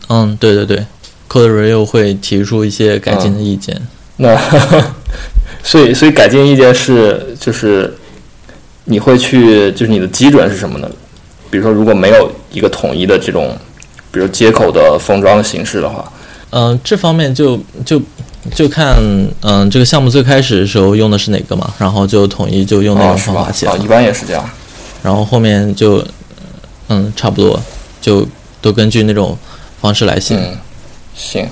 [0.09, 0.85] 嗯，对对对
[1.29, 3.81] ，code review 会提出一些改进的意见。
[4.17, 4.37] 那
[5.63, 7.95] 所以所以改进意见是就是
[8.85, 10.91] 你会去就是你的基准是什么呢？
[11.51, 13.57] 比如说如果没有一个统一的这种，
[14.11, 16.13] 比如接口的封装的形式的话，
[16.51, 18.01] 嗯、这方面就就
[18.55, 18.97] 就看
[19.43, 23.35] 嗯、这个项目最开始的时候用的是哪个嘛，然后就统一就用那啊种？
[23.35, 23.73] 方法写了。
[23.73, 24.49] 啊，一般也是这样。
[25.03, 26.05] 然后后面就
[26.89, 27.61] 嗯差不多
[28.01, 28.27] 就
[28.61, 29.37] 都根据那种
[29.81, 30.57] 方式来写，嗯，
[31.15, 31.49] 行。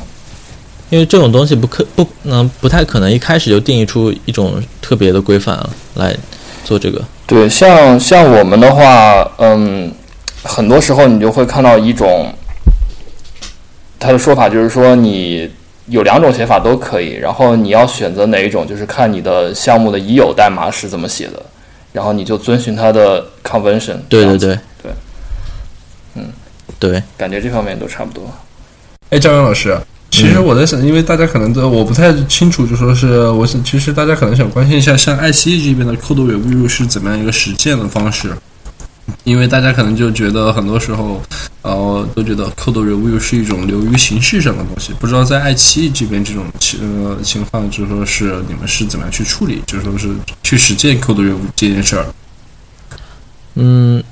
[0.88, 5.58] 因为这种东西不可不嗯、不太可能一开始就定义出一种特别的规范
[5.94, 6.16] 来
[6.64, 7.02] 做这个。
[7.26, 9.92] 对，像像我们的话，嗯，
[10.44, 12.32] 很多时候你就会看到一种，
[13.98, 15.50] 他的说法就是说你
[15.86, 21.42] 有两种写法都可以，然后你要选择哪一种，就是看你的项目的已有代码是怎么写的，
[21.92, 23.96] 然后你就遵循它的 convention。
[24.08, 24.92] 对对对，对，
[26.14, 26.28] 嗯，
[26.78, 28.22] 对，感觉这方面都差不多。
[29.10, 29.76] 哎，张勇老师，
[30.16, 38.32] 其实我在想，因为大家可能都我不太清楚，就说是我想其实大家可能想关心一下，像爱奇艺这边的 code review 是怎么样一个实践的方式？
[39.24, 41.20] 因为大家可能就觉得很多时候，
[41.60, 50.08] 呃，都觉得 code review 是一种流于形式上的东西，不知道在爱奇艺这边这种情呃情况，就说是你们是怎么样去处理，就说是
[50.42, 52.06] 去实践 code review 这件事儿。
[53.56, 54.02] 嗯，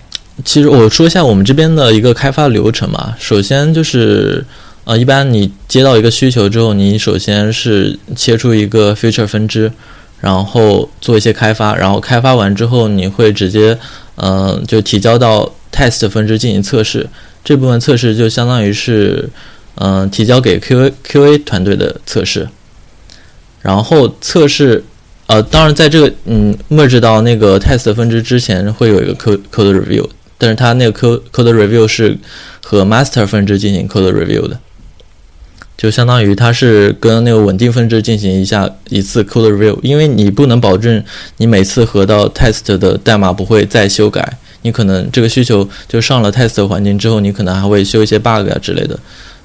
[0.44, 3.14] 其实我说一下我们这边的一个开发流程嘛。
[3.18, 4.44] 首先就是，
[4.84, 9.72] 呃，一般你接到一个需求之后，你首先是切出一个 feature 分支，
[10.20, 13.78] 然后做一些开发，然后开发完之后，你会直接，
[14.16, 17.08] 嗯、就提交到 test 分支进行测试。
[17.42, 19.30] 这部分测试就相当于是，
[19.76, 22.48] 嗯、提交给 Q Q A 团队的测试。
[23.62, 24.84] 然后测试
[25.26, 32.18] 呃，当然，在这个嗯 merge 到那个 test 分支之前，会有一个 code code review，但是它那个 code code review 是
[32.62, 34.60] 和 master 分支进行 code review 的。
[35.76, 41.02] 就相当于它是跟那个稳定分支进行一下一次 code review，因为你不能保证
[41.36, 48.98] 你每次合到 test 的代码不会再修改，你可能这个需求就上了 test 环境之后，你可能还会修一些 bug 啊之类的，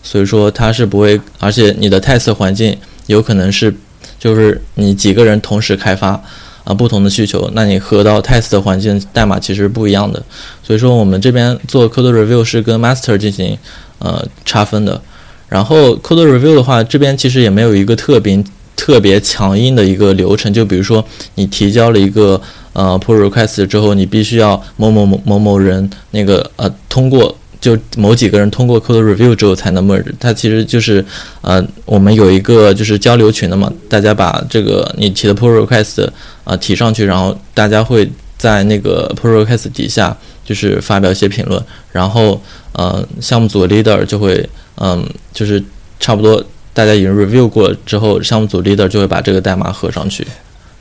[0.04, 3.74] 所以说它是不会，而且你的 test 环境有可能是
[4.20, 6.22] 就是你几个人同时开发。
[6.66, 10.22] 啊，不同的需求，那你合到 test 环境代码其实不一样的，
[10.62, 13.58] 所以说我们这边做 code review 是跟 master 进行
[13.98, 15.02] 呃差分的。
[15.50, 18.42] 然后 code review 的话，这边其实也没有一个特别
[18.76, 21.04] 特别强硬的一个流程，就比如说
[21.36, 22.40] 你提交了一个
[22.74, 27.36] 呃 pull request 之后，你必须要某某某某某人那个呃通过。
[27.62, 31.04] 就某几个人通过 code review 之后才能 merge，它其实就是，
[31.42, 36.08] 呃，我们有一个就是交流群的嘛，大家把这个你提的 pull request
[36.46, 45.64] 啊提上去，然后大家会在那个 pull request 底下就是发表一些评论，然后呃项目组 leader 就会嗯就是
[46.00, 50.26] 差不多大家已经 review 过之后，项目组 leader 就会把这个代码合上去，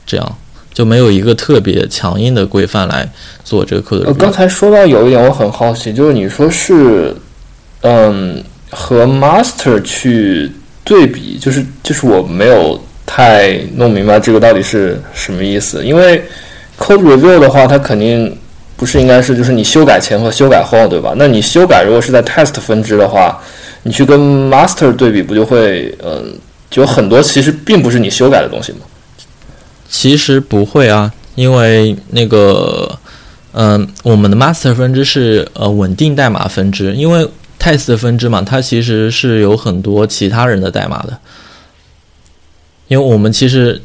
[0.05, 0.37] 这样。
[0.71, 3.05] 就没有一个特别强硬的规范来
[3.43, 4.05] 做这个 code。
[4.05, 7.13] 呃，刚才说到有一点我很好奇，就是你说是，
[7.81, 10.49] 嗯，和 master 去
[10.85, 15.83] 对比，就是就是我没有太弄明白这个到底是什么意思。
[15.83, 16.23] 因为
[16.77, 18.37] code review 的话，它肯定
[18.77, 21.13] 不是应该是就是你修改前和修改后，对吧？
[21.17, 23.37] 那你修改如果是在 test 分支的话，
[23.83, 26.33] 你去跟 master 对比，不就会嗯，
[26.69, 28.79] 就有很多其实并不是你修改的东西吗？
[29.89, 32.99] 其实不会啊，因为那个，
[33.53, 37.27] 嗯，我们的 master 分支是呃稳定代码分支，因为
[37.59, 41.17] test 分支嘛，它其实是有很多其他人的代码的，
[42.87, 43.81] 因为我们其实，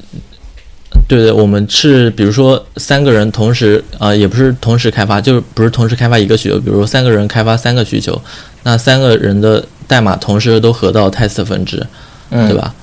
[1.09, 8.21] 对对，我们是比如说三个人同时啊，也不是同时开发，就是不是同时开发一个需求，比如说三个人开发三个需求，
[8.65, 11.87] 那三个人的代码同时都合到 test 分支，
[12.31, 12.75] 对吧？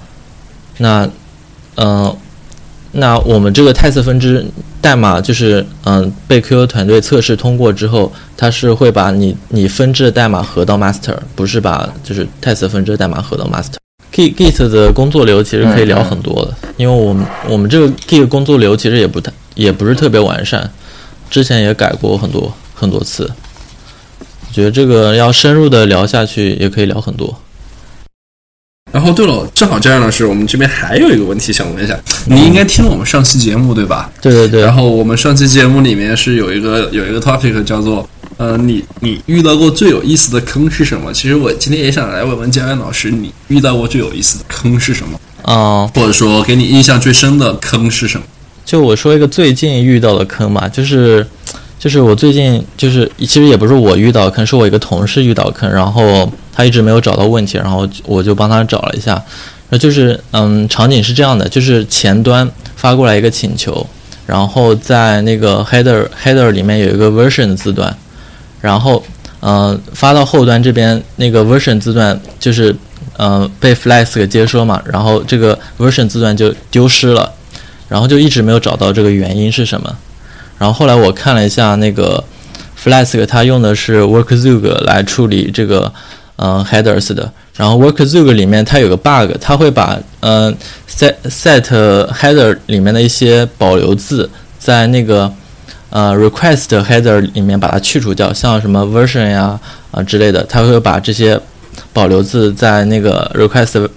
[0.77, 1.09] 那，
[1.75, 2.15] 嗯。
[2.93, 4.45] 那我们这个 test 分支
[4.81, 13.75] 代码就是，嗯，被 QQ 团队测试通过之后，它是会把你你分支的代码合到 master，不是把就是 test 分支代码合到 master。
[14.11, 20.69] Git Git 的工作流其实可以聊很多的，因为我们我们这个 Git 工作流其实也不太也不是特别完善，
[21.29, 23.31] 之前也改过很多很多次。
[24.51, 27.33] 我觉得这个要深入的聊下去，也可以聊很多。
[28.91, 34.11] 然后对了，正好这样的是，我们这边还有一个问题想问一下，你应该听了我们上期节目对吧？
[34.21, 34.61] 对对对。
[34.61, 41.13] 然后我们上期节目里面是有一个有一个 topic 叫做，呃，你你遇到过最有意思的坑是什么？
[41.13, 45.17] 其实我今天也想来问问佳安老师，你遇到过最有意思的坑是什么？
[45.43, 48.25] 啊，或者说给你印象最深的坑是什么？
[48.65, 51.25] 就我说一个最近遇到的坑嘛，就是。
[51.81, 59.19] 就是我最近就是，其实也不是我遇到坑，是我一个同事遇到坑，然后他一直没有找到问题，然后我就帮他找了一下。
[59.69, 63.83] 那就是嗯，场景是这样的，就是前端发过来一个请求，
[64.27, 67.91] 然后在那个 header header 里面有一个 version 字段，
[68.61, 69.03] 然后
[69.39, 72.75] 嗯，发到后端这边那个 version 字段就是
[73.17, 77.33] 嗯被 Flex 给接收嘛，然后这个 version 字段就丢失了，
[77.89, 79.97] 然后就一直没有找到这个原因是什么。
[80.61, 82.23] 然后后来我看了一下那个
[82.79, 85.91] Flask，它用的是 WorkZoog 来处理这个
[86.35, 87.31] 嗯 headers 的。
[87.55, 90.55] 然后 WorkZoog 里面它有个 bug，它会把嗯
[90.87, 91.63] set set
[92.11, 95.33] header 里面的一些保留字在那个
[95.89, 101.39] 呃 request header 里面把它去除掉，像什么 version 呀啊之类的，它会把这些
[101.91, 103.89] 保留字在那个 request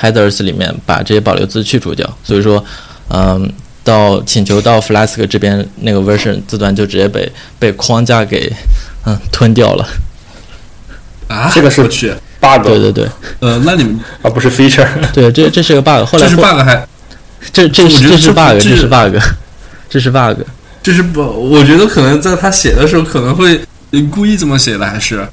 [0.00, 2.08] headers 里面把这些保留字去除掉。
[2.22, 2.64] 所以说
[3.08, 3.52] 嗯。
[3.84, 8.52] 到请求到 Flask 这边那个 version 字段就直接被被框架给
[9.06, 9.88] 嗯吞掉了
[11.28, 11.50] 啊！
[11.54, 13.08] 这个是去 bug，对对对，
[13.40, 16.86] 呃，那你们啊不是 feature， 对，这这是个 bug，后来这是 bug 还
[17.52, 19.16] 这这是这是 bug， 这是 bug，
[19.88, 20.40] 这是 bug，
[20.82, 21.20] 这是不？
[21.20, 23.60] 我觉得可能在他写的时候可能会
[24.10, 25.26] 故意这么写的，还是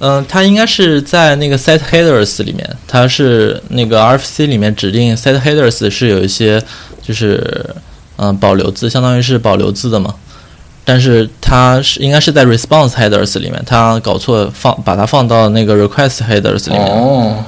[0.00, 6.62] 嗯，他应该是在那个 set headers 里面，他是那个 RFC 里面指定 set headers 是有一些
[7.00, 7.64] 就是。
[8.16, 10.14] 嗯，保留字相当于是保留字的嘛，
[10.84, 16.86] 但是它是应该是在 response headers 里面，它搞错放把它放到那个 request headers 里面。
[16.86, 17.44] 哦，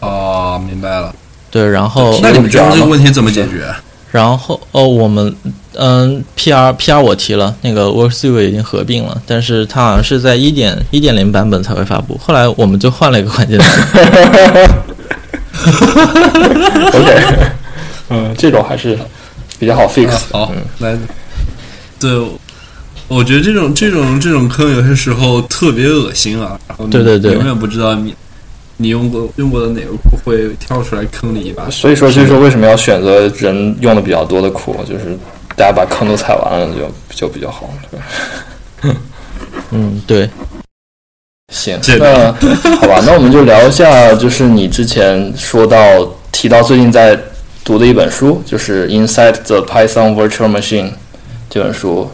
[0.00, 1.14] 哦，明白了。
[1.50, 3.66] 对，然后那你们觉得这个问题怎么解决？
[4.10, 5.36] 然后哦，我们
[5.74, 12.18] 嗯，PR PR 我提了，那个 WorkSuite 已经合并了，但是它好像是在一点一点零版本才会发布。
[12.18, 13.58] 后来我们就换了一个环境。
[16.88, 17.50] OK，
[18.08, 18.98] 嗯，这种还是。
[19.58, 20.96] 比较好 fix 好，来，
[21.98, 22.10] 对，
[23.08, 26.58] 我觉得这种这种这种坑有些时候特别恶心啊。
[26.90, 28.14] 对对对，永远不知道你
[28.76, 31.68] 你用过用过的哪个库会跳出来坑你一把。
[31.70, 34.76] 所以说，所以说为什么要选择人用的比较多的库？
[34.88, 35.18] 就是
[35.56, 38.96] 大家把坑都踩完了，就就比较好，对吧？
[39.72, 40.30] 嗯，对，
[41.52, 42.32] 行，这那
[42.76, 45.78] 好吧，那我们就聊一下，就是你之前说到
[46.30, 47.18] 提到最近在
[47.68, 50.86] 读的一本书，就是《Inside the Python Virtual Machine》
[51.50, 52.10] 这本书。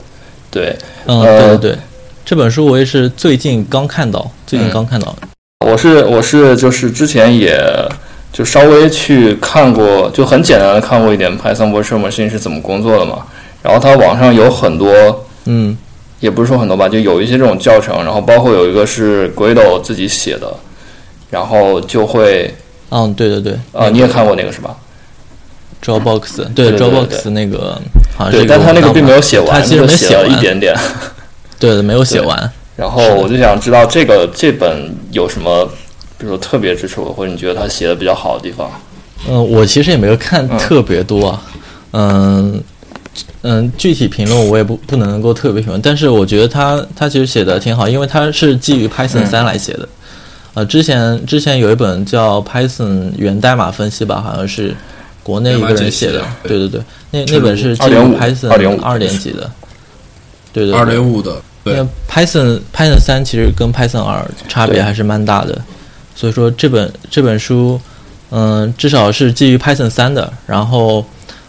[0.50, 0.76] 对，
[1.06, 1.78] 嗯，呃对对对，
[2.24, 5.14] 这本书我也是最近刚看到，最近嗯刚看到。
[5.64, 7.56] 我是我是就是之前也
[8.32, 13.24] 就稍微去看过，就很简单的看过一点 Python Virtual Machine 是怎么工作的嘛。
[13.62, 15.78] 然后它网上有很多，嗯
[16.18, 20.52] 也不是说很多吧，就有一些这种教程，然后包括有一个是 Guido 自己写的，
[21.30, 22.52] 然后就会
[22.90, 24.74] 嗯，对对对，呃，你也看过那个是吧？
[25.84, 27.80] Dropbox，对 Dropbox 那个
[28.16, 30.74] 好像是对，但他那个并没有写完，他其实写了一，点点。
[31.58, 32.50] 对，没有写完。
[32.76, 35.64] 然后我就想知道这个这本有什么，
[36.18, 38.70] 比如说特别之处，或者你觉得他写的比较好的地方？
[39.28, 41.42] 嗯，我其实也没有看嗯特别多啊，
[41.92, 42.62] 嗯
[43.42, 49.88] 嗯，具体评论我也不不能够特别评论，但是我觉得他他其实写的挺好，因为他是基于 Python 嗯三来写的。
[50.54, 54.74] 呃，之前之前有一本叫 Python 源代码分析吧，好像是
[55.24, 56.56] 国内一个人写的对。
[56.56, 59.50] 对对，那那本是基于2.5 Python 2.5二点几的，
[60.52, 61.74] 对对对，二点五的，对。
[61.74, 65.60] 因为 Python Python 三其实跟 Python 二差别还是蛮大的，
[66.14, 67.80] 所以说这本这本书，
[68.30, 70.32] 嗯、至少是基于 Python 三的。
[70.46, 71.04] 然后，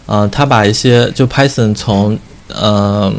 [0.06, 2.18] 嗯、他把一些就 Python 从
[2.48, 3.12] 嗯、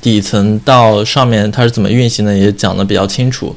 [0.00, 3.54] 底层到上面它是怎么运行的也讲的比较清楚。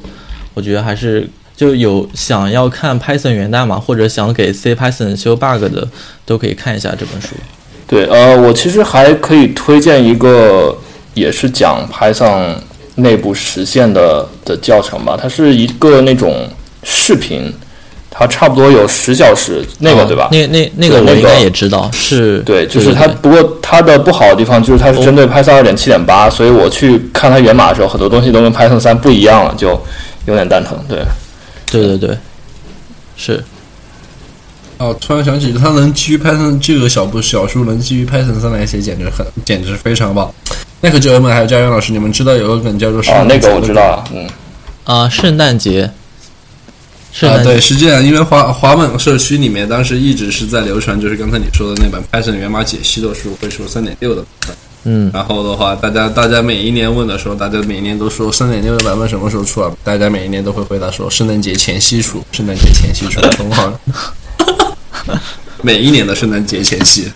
[0.52, 5.86] 我觉得还是就有想要看 Python 源代码或者想给 C Python 修 bug 的，
[6.24, 7.28] 都可以看一下这本书。
[7.86, 10.76] 对，呃，我其实还可以推荐一个，
[11.12, 12.54] 也是讲 Python
[12.96, 15.16] 内部实现的的教程吧。
[15.20, 16.48] 它是一个那种
[16.82, 17.52] 视频，
[18.10, 20.28] 它差不多有十小时，那个、哦对吧？
[20.32, 23.06] 那那那个对那个我应该也知道，是对，就是它。
[23.06, 29.68] 不过它的不好的地方就是它是针对 Python 二点七点八，所以我去看它源码的时候，很多东西都跟 Python 三不一样了，就
[30.26, 30.76] 有点蛋疼。
[30.88, 30.98] 对，
[31.80, 32.18] 对对对，
[33.16, 33.44] 是。
[34.78, 40.32] 哦，突然想起，他能基于 Python 这个小部小书能基于 Python 三来写，简直很，简直非常棒。
[40.80, 44.28] 那个哲文还有佳源老师，你们知道有个梗叫做啊，那个我知道了，嗯，
[44.82, 45.88] 啊，圣诞节，
[47.12, 54.56] 圣啊，诞节，对，是这样，因为华华本社区里面当时一直是在流传，就是刚才你说的那本 Python 源码解析的书，会出三点六的部分。
[54.84, 59.70] 嗯，然后的话，大家大家每一年问的时候，大家每一年都说三点六的版本什么时候出啊？
[59.82, 63.72] 大家每一年都会回答说圣诞节前夕出，圣诞节前夕出， 很好。
[65.62, 67.10] 每一年的圣诞节前夕，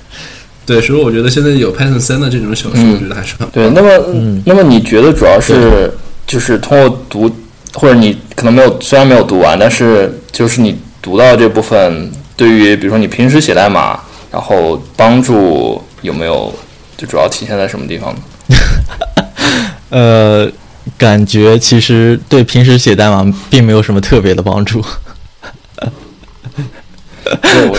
[0.64, 3.70] 对，所以我觉得现在有 Python 三的这种小书，嗯我觉得还是很棒对。
[3.70, 5.92] 那么，那么你觉得主要是
[6.26, 7.30] 就是通过读，
[7.74, 14.00] 或者你可能没有虽然没有读完，但是就是你读到这部分，对于比如说你平时写代码，
[14.32, 16.50] 然后帮助有没有
[16.98, 18.20] 就主要体现在什么地方呢？
[19.88, 20.50] 呃，
[20.98, 24.84] 感觉其实对平时写代码并没有什么特别的帮助。
[27.40, 27.78] 对我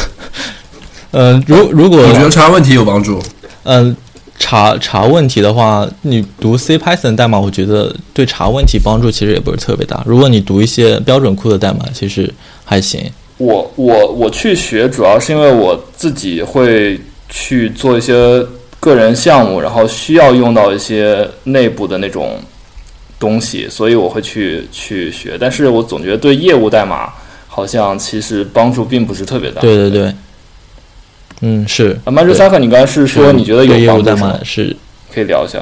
[1.11, 3.21] 呃，如如果我觉得查问题有帮助。
[3.63, 3.95] 嗯、
[4.39, 10.01] 查查问题的话，你读 C Python 代码，我觉得对查问题帮助其实也不是特别大。
[10.05, 13.11] 如果你读一些标准库的代码，其实还行。
[13.37, 18.43] 我我我去学，主要是因为我自己会去做一些
[18.79, 22.39] 个人项目，然后需要用到一些内部的那种
[23.19, 25.37] 东西，所以我会去去学。
[25.39, 27.11] 但是我总觉得对业务代码
[27.47, 29.59] 好像其实帮助并不是特别大。
[29.59, 30.13] 对对对，
[31.41, 31.99] 嗯，是。
[32.05, 34.33] 啊，曼珠萨克，你刚才是说你觉得有对业务代帮助吗？
[34.33, 34.75] 码是
[35.13, 35.59] 可以聊一下。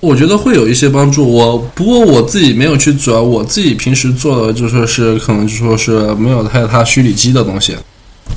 [0.00, 1.28] 我觉得会有一些帮助。
[1.28, 7.74] 我不过我自己没有去主要我自己平时做的就说是可能就说是没有太它虚拟机的东西，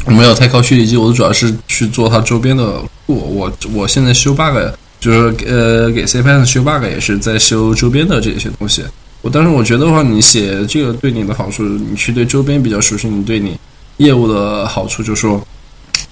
[0.08, 3.16] 没有太靠虚拟机，我主要是去做它周边的库。
[3.36, 4.58] 我我现在修 bug
[5.00, 8.84] 就是呃给 C Python 修 bug 也是在修周边的这些东西。
[9.22, 13.60] 我但是我觉得的话，你写这个对你的好处，你去对周边比较熟悉，你对你
[13.98, 15.42] 业务的好处就是说。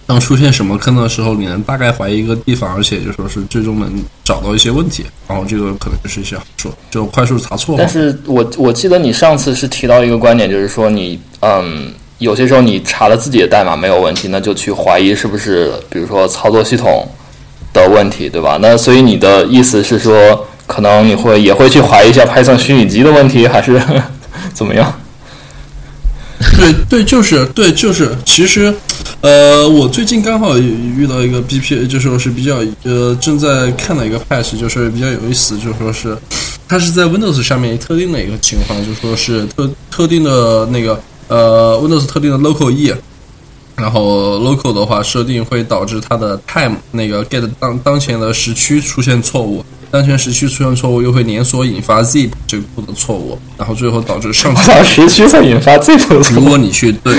[0.05, 3.91] 当出现什么坑的时候，你能大概怀疑一个地方，而且就说是最终能
[4.23, 7.87] 找到一些问题，然后这个可能就是一些好处，就快速查错但。
[7.89, 17.07] 是我我记得你上次是提到一个观点，就是说你嗯，有些时候你查了自己的代码没有问题，那就去怀疑是不是比如说操作系统
[17.73, 18.57] 的问题，对吧？
[18.61, 23.79] 那所以你的意思是说，可能你会也会去怀疑一下 Python 虚拟机的问题，还是
[24.53, 24.91] 怎么样？
[26.55, 28.73] 对对，就是对就是，其实，
[29.21, 36.15] 呃，我最近刚好遇到一个 BP，就说是比较呃正在看的一个 patch，就是比较有意思，就说是，
[36.67, 42.93] 它是在 Windows 上面特定的一个情况，就说是特特定的那个呃 Windows 特定的 local e，
[43.75, 56.39] 然后 local 的话设定会导致它的 time 那个 get 当当前的时区出现错误，当前时区出现错误又会连锁引发 zip 这个步的错误，然后最后导致上我 想时区会引发这种错误。
[56.41, 57.13] 如果你去对，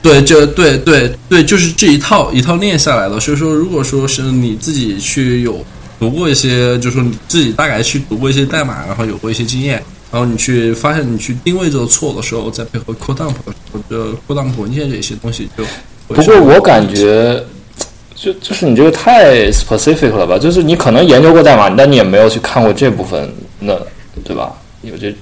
[0.00, 3.18] 对，这对对对，就是这一套一套练下来的。
[3.20, 5.62] 所以说，如果说是你自己去有
[5.98, 15.64] 读过一些，就是说你自己大概去读过一些代码，然后有过一些经验，然后你去发现你去定位这个错的时候，再配合 code dump 的时候，就 code dump 文件这些东西就
[16.08, 17.44] 会不过我感觉，
[18.14, 20.38] 就就是你这个太 specific 了吧？
[20.38, 23.78] 就是你可能研究过代码，但你也没有去看过这部分，那
[24.24, 24.52] 对吧？
[24.82, 25.14] 有这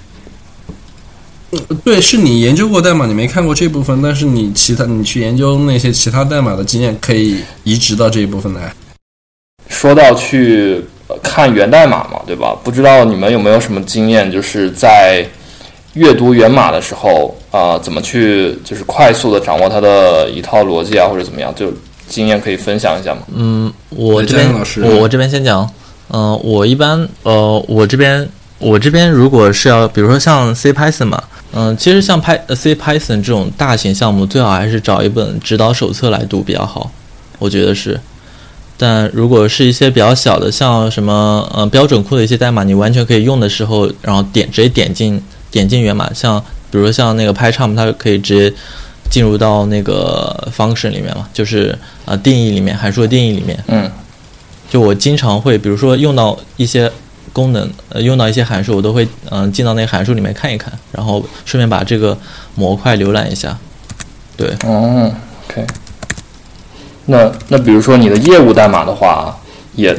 [1.85, 8.73] 对，是你研究过代码，你没看过这部分，但是你其他你去研究那些其他代码的经验可以移植到这一部分来。
[9.69, 12.57] 说到去呃看源代码嘛，对吧？
[12.65, 15.25] 不知道你们有没有什么经验，就是在
[15.95, 21.73] 阅读源码的时候啊、怎么去就是快速的掌握它的一套逻辑啊，或者怎么样，就
[22.07, 23.23] 经验可以分享一下吗？
[23.35, 25.69] 嗯，我这边老师我我这边先讲，
[26.11, 28.29] 嗯、我一般呃，我这边
[28.59, 36.91] 我这边如果是要，比如说像 C Python 嘛，嗯、其实像 Py 呃 C Python 这种大型项目，最好还是找一本指导手册来读比较好，
[37.39, 37.99] 我觉得是。
[38.79, 46.39] 但如果是一些比较小的，像什么呃标准库的一些代码，你完全可以用的时候，然后点直接点进点进源码，像
[46.71, 48.57] 比如说像那个 PyCharm，它可以直接
[49.11, 53.59] 进入到那个 function 里面嘛，就是呃定义里面函数的定义里面。
[53.69, 53.91] 嗯，
[54.69, 56.91] 就我经常会，比如说用到一些
[57.33, 62.19] 功能，呃，用到一些函数，我都会嗯、进到那个函数里面看一看，然后顺便把这个
[62.55, 63.57] 模块浏览一下。
[64.37, 65.11] 对，哦
[65.49, 65.65] ，OK。
[67.07, 69.37] 那那比如说你的业务代码的话，
[69.75, 69.97] 也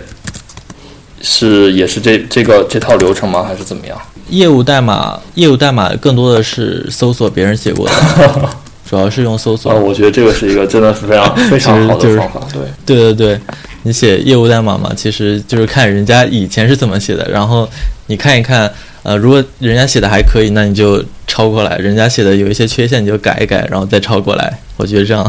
[1.22, 3.44] 是也是这这个这套流程吗？
[3.44, 3.98] 还是怎么样？
[4.30, 7.94] 业务代码，业务代码更多的是搜索别人写过的，
[8.90, 9.72] 主要是用搜索。
[9.72, 12.42] 啊，我觉得这个是一个真的是非常 非常好的方法。
[12.52, 13.40] 对，对对对，
[13.84, 17.68] 你写业务代码嘛，其实就是看人家以前是怎么写的，然后
[18.08, 18.70] 你看一看，
[19.04, 24.60] 呃，如果人家写的还可以，那你就抄过来；人家写的有一些缺陷，你就改一改，然后再抄过来。
[24.76, 25.26] 我觉得这样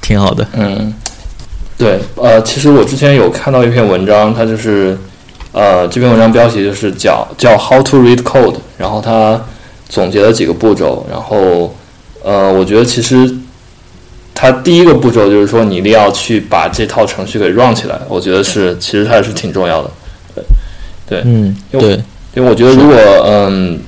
[0.00, 0.46] 挺好的。
[0.52, 0.92] 嗯，
[1.76, 4.96] 对，呃，其实我之前有看到一篇文章，它就是，
[5.52, 9.40] 呃，这篇文章标题就是叫叫 How to Read Code，然后它
[9.88, 11.74] 总结了几个步骤，然后，
[12.22, 13.32] 呃，我觉得其实
[14.34, 19.90] 它第一个步骤就是说你一定要去把这套程序给 run 起来，我觉得是其实它还是挺重要的，
[20.34, 20.44] 对，
[21.08, 21.90] 对，嗯对，
[22.34, 22.96] 因为我觉得如果
[23.26, 23.80] 嗯，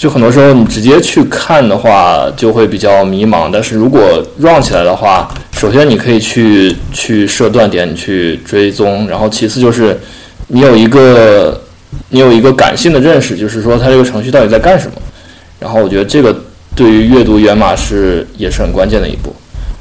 [0.00, 3.50] 就很多时候你直接去看的话，就会比较迷茫。
[3.52, 4.00] 但是如果
[4.38, 10.00] run 起来的话，首先你可以去去设断点，去追踪，然后其次就是
[10.48, 11.62] 你有一个
[12.08, 14.92] 你有一个感性的认识，就是说它这个程序到底在干什么。
[15.58, 16.34] 然后我觉得这个
[16.74, 19.36] 对于阅读源码是也是很关键的一步。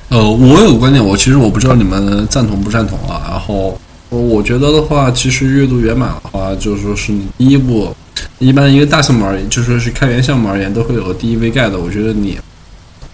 [0.10, 3.24] 呃，我有个观点，我其实我不知道你们赞同不赞同啊。
[3.30, 7.96] 然后我觉得的话，其实阅读源码的话，就是说是你第一步，
[8.40, 11.78] 一般一个大项目而言，就说是开源项目而言，都会有个 DEV guide。
[11.78, 12.38] 我觉得你，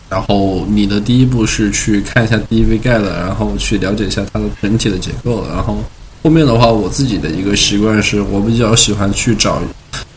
[0.10, 5.78] 然后你的第一步是去看一下 DEV guide，然后去了解一下它的整体的结构，然后
[6.24, 9.62] 后面的话，我自己的一个习惯是我比较喜欢去找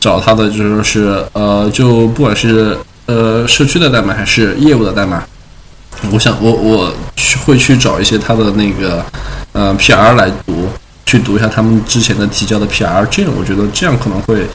[0.00, 2.76] 找它的，就是说是呃，就不管是
[3.06, 5.22] 呃社区的代码还是业务的代码。
[6.12, 9.04] 我想我我去会去找一些他的那个
[9.52, 10.68] 呃 PR 来读，
[11.04, 14.46] 去读一下他们之前的提交的 PR，这样我觉得这样可能会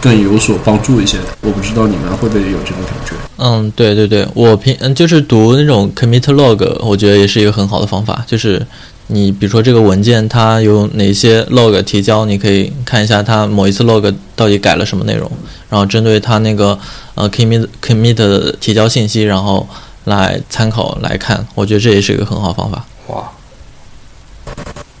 [0.00, 1.18] 更有所帮助一些。
[1.40, 3.14] 我不知道你们会不会有这种感觉？
[3.38, 8.24] 嗯，对对对，我平嗯就是读那种 commit log，我觉得也是一个很好的方法。
[8.26, 8.64] 就是
[9.08, 15.30] 你比如说这个文件它有哪些 log 提交，你可以看一下它某一次 log 到底改了什么内容，
[15.68, 16.78] 然后针对它那个
[17.14, 19.68] 呃 commit commit 的提交信息，然后
[20.04, 22.84] 来参考来看，我觉得这也是一个很好方法。
[23.08, 23.28] 哇，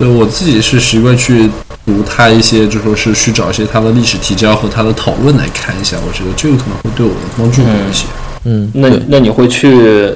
[0.02, 1.48] 对我自己是习惯去
[1.86, 8.06] 读他一些，就说是去找一些他的历史提交和他的讨论来看一下，我觉得这个可能会对我的帮助多一些。
[8.42, 10.12] 嗯，那那你会去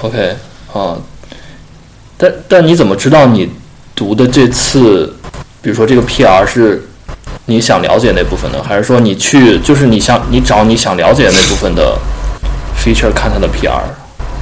[0.00, 0.34] OK
[0.72, 0.96] 啊？
[2.16, 3.50] 但但你怎么知道你
[3.94, 5.12] 读的这次，
[5.60, 6.88] 比如说这个 PR 是
[7.44, 11.98] 你想了解那部分的，还是说你去就是你想你找你想了解那部分的
[12.82, 13.82] feature 看它的 PR？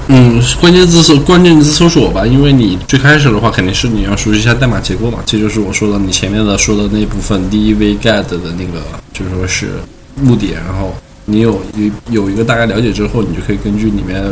[0.09, 8.82] 嗯，关键字搜关键字搜索吧，因为你最开始的话肯定是你要熟悉一下代码结构嘛，这就是我说的你前面的说的那部分 DEV guide 的那个，
[9.12, 9.70] 就是说是
[10.14, 10.52] 目的。
[10.52, 10.94] 然后
[11.24, 14.22] 你有有有一个大概了解之后，你就可以根据里面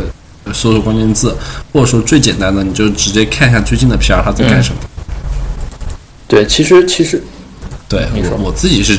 [0.52, 1.36] 搜索关键字，
[1.72, 4.80] 或者说最简单的，你就直接看一下最近的 PR 它在干什么。
[6.28, 7.20] 对，其实其实
[7.88, 8.96] 对我我自己是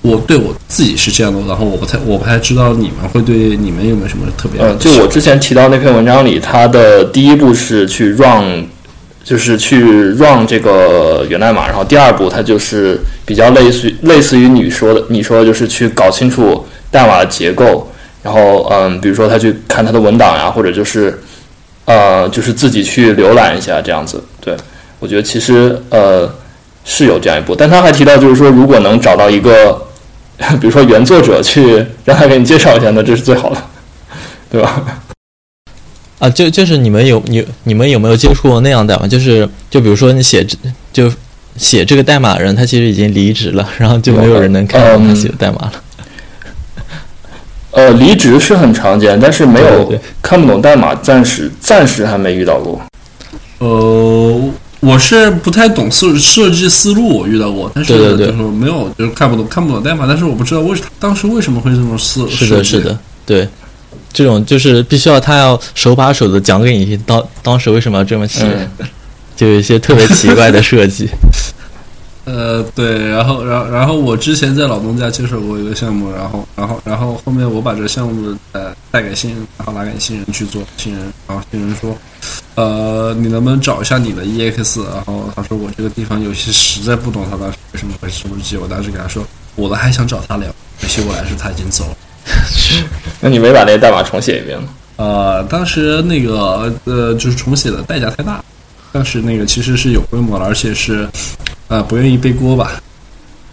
[0.00, 8.64] 我对我自己是这样的，然后我不太我不太知道你们会对你们有没有什么特别的嗯，就我之前提到那篇文章里，它的第一步是去 run，
[9.24, 9.82] 就是去
[10.12, 17.90] run 这个源代码，然后第二步它就是比较类似于类似于你说的，你说就是去搞清楚代码的结构，
[18.22, 21.20] 然后嗯，比如说他去看它的文档呀，或者就是
[21.86, 24.22] 呃，就是自己去浏览一下这样子。
[24.40, 24.56] 对
[25.00, 26.32] 我觉得其实呃
[26.84, 29.86] 是有这样一步，但他还提到就是说，如果能找到一个。
[30.60, 33.62] 比如说原作者去让他给你介绍一下，那这是最好的，
[34.50, 34.82] 对吧？
[36.20, 39.06] 啊，就就是你们有你你们有没有接触过那样代码？
[39.06, 40.46] 就是就比如说你写
[40.92, 41.12] 就
[41.56, 45.72] 写这个代码的人，他其实已经离职了， 然后就没有人能看到他写的代码了。
[47.72, 52.80] 呃，离职是很常见，但是没有看不懂代码，暂时暂时还没遇到过。
[53.58, 54.50] 呃。
[54.80, 63.48] 我是不太懂设设计思路，我遇到过，但是就是没有，就是看不懂看不懂代码，但是我不知道为什当时为什么会这么设是的，是的，对，
[64.12, 68.46] 这种就是必须要他要手把手的讲给你当当时为什么要这么写，
[69.36, 71.08] 就有一些特别奇怪的设计。
[72.30, 81.96] 呃，对，然后，然后，然后我之前在老东家接手过一个项目，然后，然后，然后后面我把这个项目呃带给新人，然后拿给新人去做，新人，然后新人说，
[82.54, 84.84] 呃，你能不能找一下你的 EX？
[84.92, 89.24] 然后他说我这个地方有些实在不懂，他当时为什么会出记，我当时给他说，
[89.56, 91.96] 我都还想找他聊，可惜我来时他已经走了。
[93.22, 94.68] 那你没把那个代码重写一遍吗？
[94.96, 98.44] 呃，当时那个呃就是重写的代价太大，
[98.98, 101.08] 当时那个其实是有规模了，而且是。
[101.68, 102.82] 啊，不愿意背锅吧？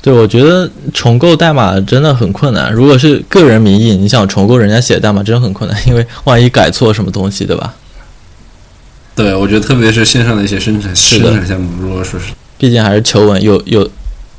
[0.01, 2.73] 对，我觉得重构代码真的很困难。
[2.73, 7.75] 如果是个人名义，你想重构人家写的代码，真的很困难，因为万一改错什么东西，对吧？
[9.13, 12.27] 对，我觉得特别是线上的一些生产生产项目，如果说是，
[12.57, 13.43] 毕竟还是求稳。
[13.43, 13.87] 有有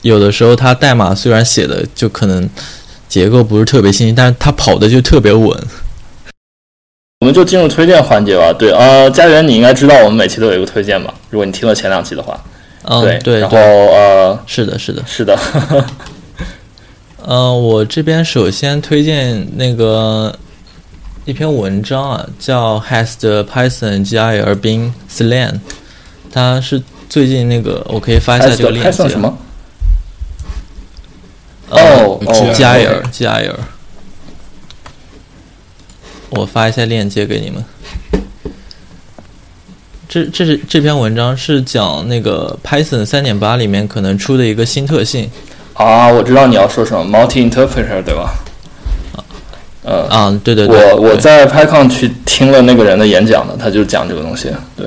[0.02, 2.48] 有的时候，它代码虽然写的就可能
[3.08, 5.54] 结构不是特别清晰，但是它跑的就特别稳。
[7.20, 8.52] 我们就进入推荐环节吧。
[8.52, 11.14] 对，呃，家园，你应该知道我们每期都有一个推荐吧？
[11.30, 12.38] 如果你听了前两期的话。
[12.82, 15.36] 嗯，对，然后呃，是的，是的，是的。
[17.26, 20.32] 嗯， 我这边首先推荐那个
[21.24, 25.60] 一篇文章啊，叫 “Has the Python GIL been slain？”
[26.30, 29.08] 它是最近那个，我可以发一下这个链接。
[29.08, 29.38] 什么？
[31.70, 33.54] 哦，GIL，GIL。
[36.36, 37.64] 我发一下链接给你们。
[40.08, 45.28] 这这是这篇文章是讲那个 Python 三点八里面可能出的一个新特性
[45.74, 48.32] 啊，我知道你要说什么 multi interpreter 对吧？
[49.14, 49.18] 啊，
[49.82, 54.86] 呃啊，对对对，我我在 PyCon 去听了那个人的演讲的，他就讲这个东西，对。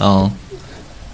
[0.00, 0.30] 嗯，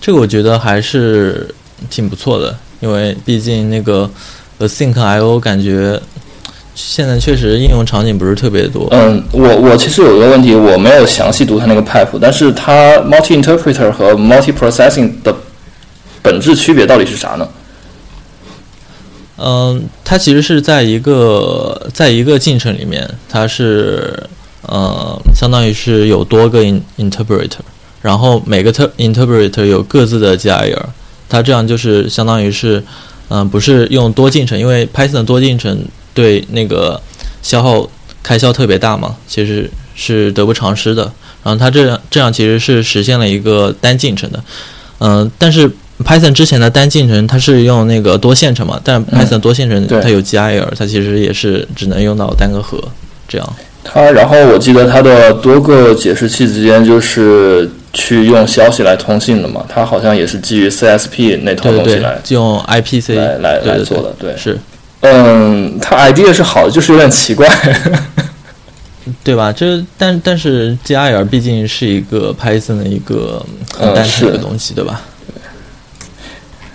[0.00, 1.54] 这个我觉得还是
[1.90, 4.10] 挺不错的，因为毕竟那个
[4.58, 6.00] Async IO 感觉。
[6.82, 8.88] 现在确实应用场景不是特别多。
[8.90, 15.34] 嗯，我我其实有一个问题，我没有详细读它那个 pipe，但是它 multi interpreter 和 multi processing 的
[16.22, 17.46] 本质区别到底是啥呢？
[19.36, 24.18] 嗯，它其实是在一个在一个进程里面，它是
[24.62, 26.62] 呃，相当于是有多个
[26.98, 27.60] interpreter，
[28.02, 30.82] 然后每个 interpreter 有各自的 GIR，
[31.28, 32.82] 它这样就是相当于是
[33.28, 35.78] 嗯，不是用多进程，因为 Python 多进程。
[36.14, 37.00] 对那个
[37.42, 37.88] 消耗
[38.22, 41.10] 开销特别大嘛，其实是得不偿失的。
[41.42, 44.44] 然后它这样这样其实是实现了一个单进程的，
[44.98, 45.70] 嗯，但是
[46.04, 52.78] Python 之前的单进程它是用那个多线程嘛，但 Python 多线程它有 GIL，它其实也是只能用到单个核
[53.26, 53.56] 这样。
[53.82, 64.58] 它然后我记得它的多个解释器之间就是去用消息来通信的嘛，它好像也是基于 CSP 那套东西来用 IPC 来来来做的，对是。
[65.00, 67.48] 嗯，他 idea 是好的，就是有点奇怪，
[69.24, 69.50] 对吧？
[69.50, 73.44] 这但但是 GIL 毕竟是一个 Python 的一个
[73.74, 75.00] 很单纯的东西，对吧？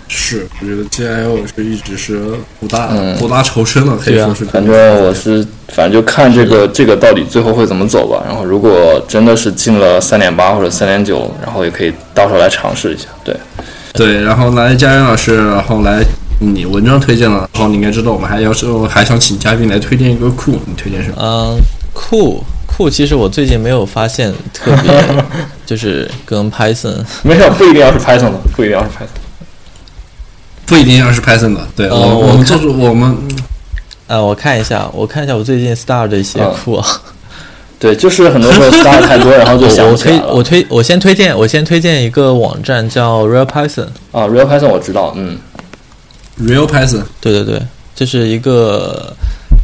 [0.07, 2.19] 是，我觉得 GIL 是一直是
[2.59, 2.87] 苦大
[3.19, 4.45] 苦大仇深了，可以说是。
[4.45, 4.73] 反正
[5.03, 8.23] 我是，反正就看这个这个到底最后会怎么走吧。
[8.25, 13.05] 然后如果真的是进了三点八或者三点九，然后也可以到时候来尝试一下。
[13.23, 13.35] 对，
[13.93, 16.03] 对，然后来佳源老师，然后来。
[16.39, 21.15] 你文章推荐了，然后你应该知道，我们还要是还想请嘉宾来推荐一个库，你推荐什么？
[21.19, 21.57] 嗯，
[21.93, 24.93] 库库，其实我最近没有发现特别，
[25.65, 29.07] 就是跟 Python 没有，不一定要是 Python 的，不一定要是 Python，
[30.65, 31.67] 不一定要是 Python 的。
[31.75, 33.17] 对，我我们就是我们，
[34.07, 36.81] 呃，我看一下，我看一下我最近 start 的一些库。
[37.79, 45.37] 对，就是很多时候 start 太多，然后就想我推我推我先推荐我先推荐一个网站叫 Real Python 啊，Real Python 我知道，嗯。
[46.39, 47.61] Real Python，对对对，
[47.95, 49.15] 这是一个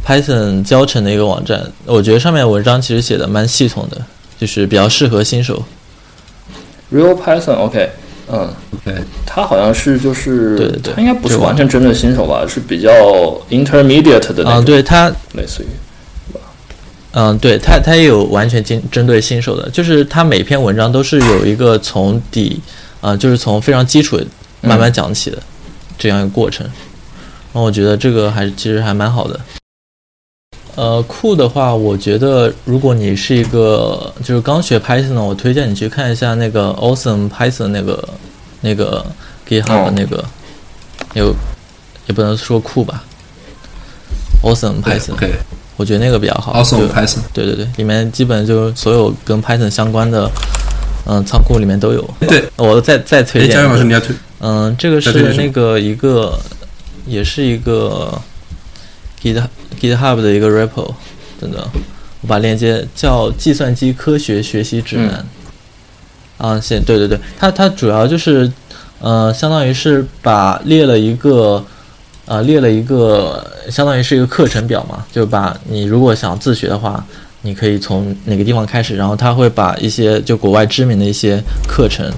[0.06, 1.70] Python 教程的一个网站。
[1.84, 4.00] 我觉得上面文章其实写的蛮系统的，
[4.38, 5.62] 就是比较适合新手。
[6.92, 7.90] Real Python，OK，、
[8.30, 12.90] 嗯，OK，它好像是就是，对对对它应该不是完全针对新手吧，是比较
[13.50, 15.66] intermediate 的那啊、种，对它，类似于，
[17.12, 22.60] 嗯，对它它也有完全针针对新手的，就是它每篇文章都是有一个从底
[23.02, 24.18] 啊、就是从非常基础
[24.60, 25.38] 慢慢讲起的、
[26.02, 26.66] 这样一个过程。
[26.66, 29.38] 然后我觉得这个还是其实还蛮好的。
[30.74, 38.08] 呃，酷的话，我觉得如果你是一个就是刚学 Python 的，我推荐你去看一下那个 Awesome Python 那个
[38.62, 39.04] 那个
[39.46, 40.24] GitHub 哦那个，
[41.12, 41.34] 有
[42.06, 43.04] 也不能说酷吧
[44.42, 45.34] ，Awesome Python，，OK，
[45.76, 46.54] 我觉得那个比较好。
[46.54, 50.26] Awesome 就 Python，对对对，里面基本就所有跟 Python 相关的，
[51.04, 52.02] 嗯，仓库里面都有。
[52.20, 56.36] 对，我再再推哎，荐一个佳宇老师，你要推嗯，这个是那个一个，
[57.06, 58.20] 也是一个
[59.22, 59.40] Git
[59.80, 60.92] GitHub 的一个 repo，
[61.40, 61.64] 等等，
[62.22, 65.24] 我把链接叫《计算机科学学习指南》。
[66.44, 68.50] 啊，行对对对，它它主要就是，
[68.98, 71.64] 呃，相当于是把列了一个，
[72.26, 77.06] 呃，列了一个，相当于是一个课程表嘛，就把你如果想自学的话，
[77.42, 82.12] 你可以从哪个地方开始，然后它会把一些就国外知名的一些课程，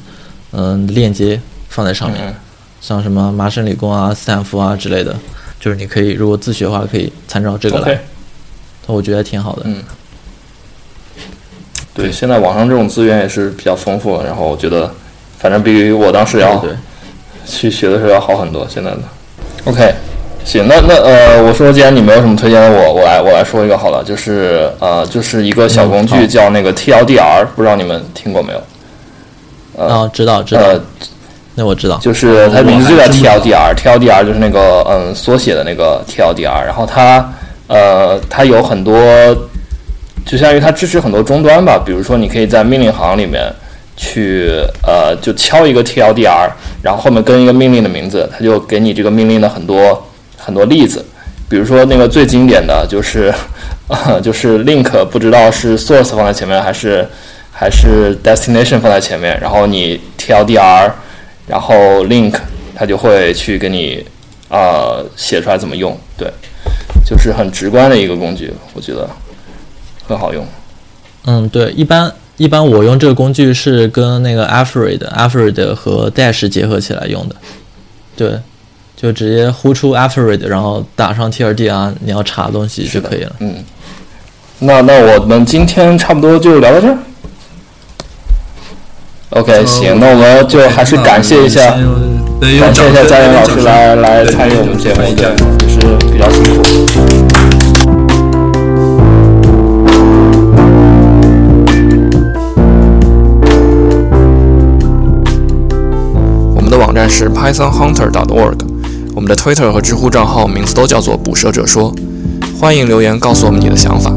[0.52, 1.38] 嗯、链接
[1.74, 2.20] 放在上面。
[2.28, 2.34] 嗯
[2.80, 5.16] 像什么麻省理工啊、斯坦福啊之类的，
[5.58, 7.92] 就是你可以如果自学的话，可以参照这个来。
[7.92, 7.98] ，OK，
[8.88, 9.62] 我觉得挺好的。
[9.64, 9.82] 嗯
[11.94, 14.92] 对，现在网上这种资源也是比较丰富，然后我觉得，
[15.38, 16.62] 反正比我当时要
[17.46, 18.66] 去学的时候要好很多。
[18.68, 18.98] 现在的
[19.64, 19.94] ，OK，
[20.44, 29.82] 行，那那呃，我说既然你没有什么推荐的，我我来我来说一个好了，就是呃，就是一个小工具叫那个 TLDR，不知道你们听过没有？
[29.82, 30.80] 啊，知道知道，呃，
[31.56, 31.98] 那我知道。
[31.98, 37.32] 就是它名字就叫 TLDR，TLDR 就是那个嗯缩写的那个 TLDR，然后它
[37.68, 38.92] 呃它有很多，
[40.26, 43.42] 就相当于它支持很多终端吧，比如说你可以在命令行里面
[43.96, 44.50] 去
[44.82, 46.50] 呃就敲一个 TLDR，
[46.82, 50.04] 然后后面跟一个命令的名字，它就给你这个命令的很多
[50.36, 51.04] 很多例子，
[51.48, 53.32] 比如说那个最经典的就是
[53.86, 57.06] 呃就是 link 不知道是 source 放在前面还是
[57.52, 60.90] 还是 destination 放在前面，然后你 TLDR。
[61.46, 62.34] 然后 link
[62.74, 64.04] 它就会去给你
[64.48, 66.28] 呃写出来怎么用，对，
[67.06, 69.08] 就是很直观的一个工具，我觉得
[70.06, 70.46] 很好用。
[71.26, 77.36] 嗯，对，一般一般我用这个工具是跟那个 Alfred、Alfred 和 Dash 结合起来用的。
[78.16, 78.38] 对，
[78.96, 83.36] 就直接呼出 Alfred，然后打上 TLDR，你要查东西就可以了。
[83.40, 83.64] 嗯，
[84.58, 86.98] 那那我们今天差不多就聊到这儿。
[89.34, 91.60] OK，行，那我们就还是感谢一下，
[92.60, 95.26] 感谢一下佳妍老师来来参与我们节目，对，
[95.58, 95.80] 也是
[96.12, 96.62] 比较辛苦。
[106.54, 108.58] 我们的网站是 pythonhunter.org，
[109.16, 111.92] 我们的 Twitter 和知乎账号名字都叫做捕蛇者说，
[112.60, 114.12] 欢迎留言告诉我们你的想法。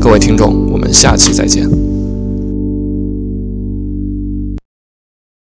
[0.00, 1.87] 各位听众，我们下期再见。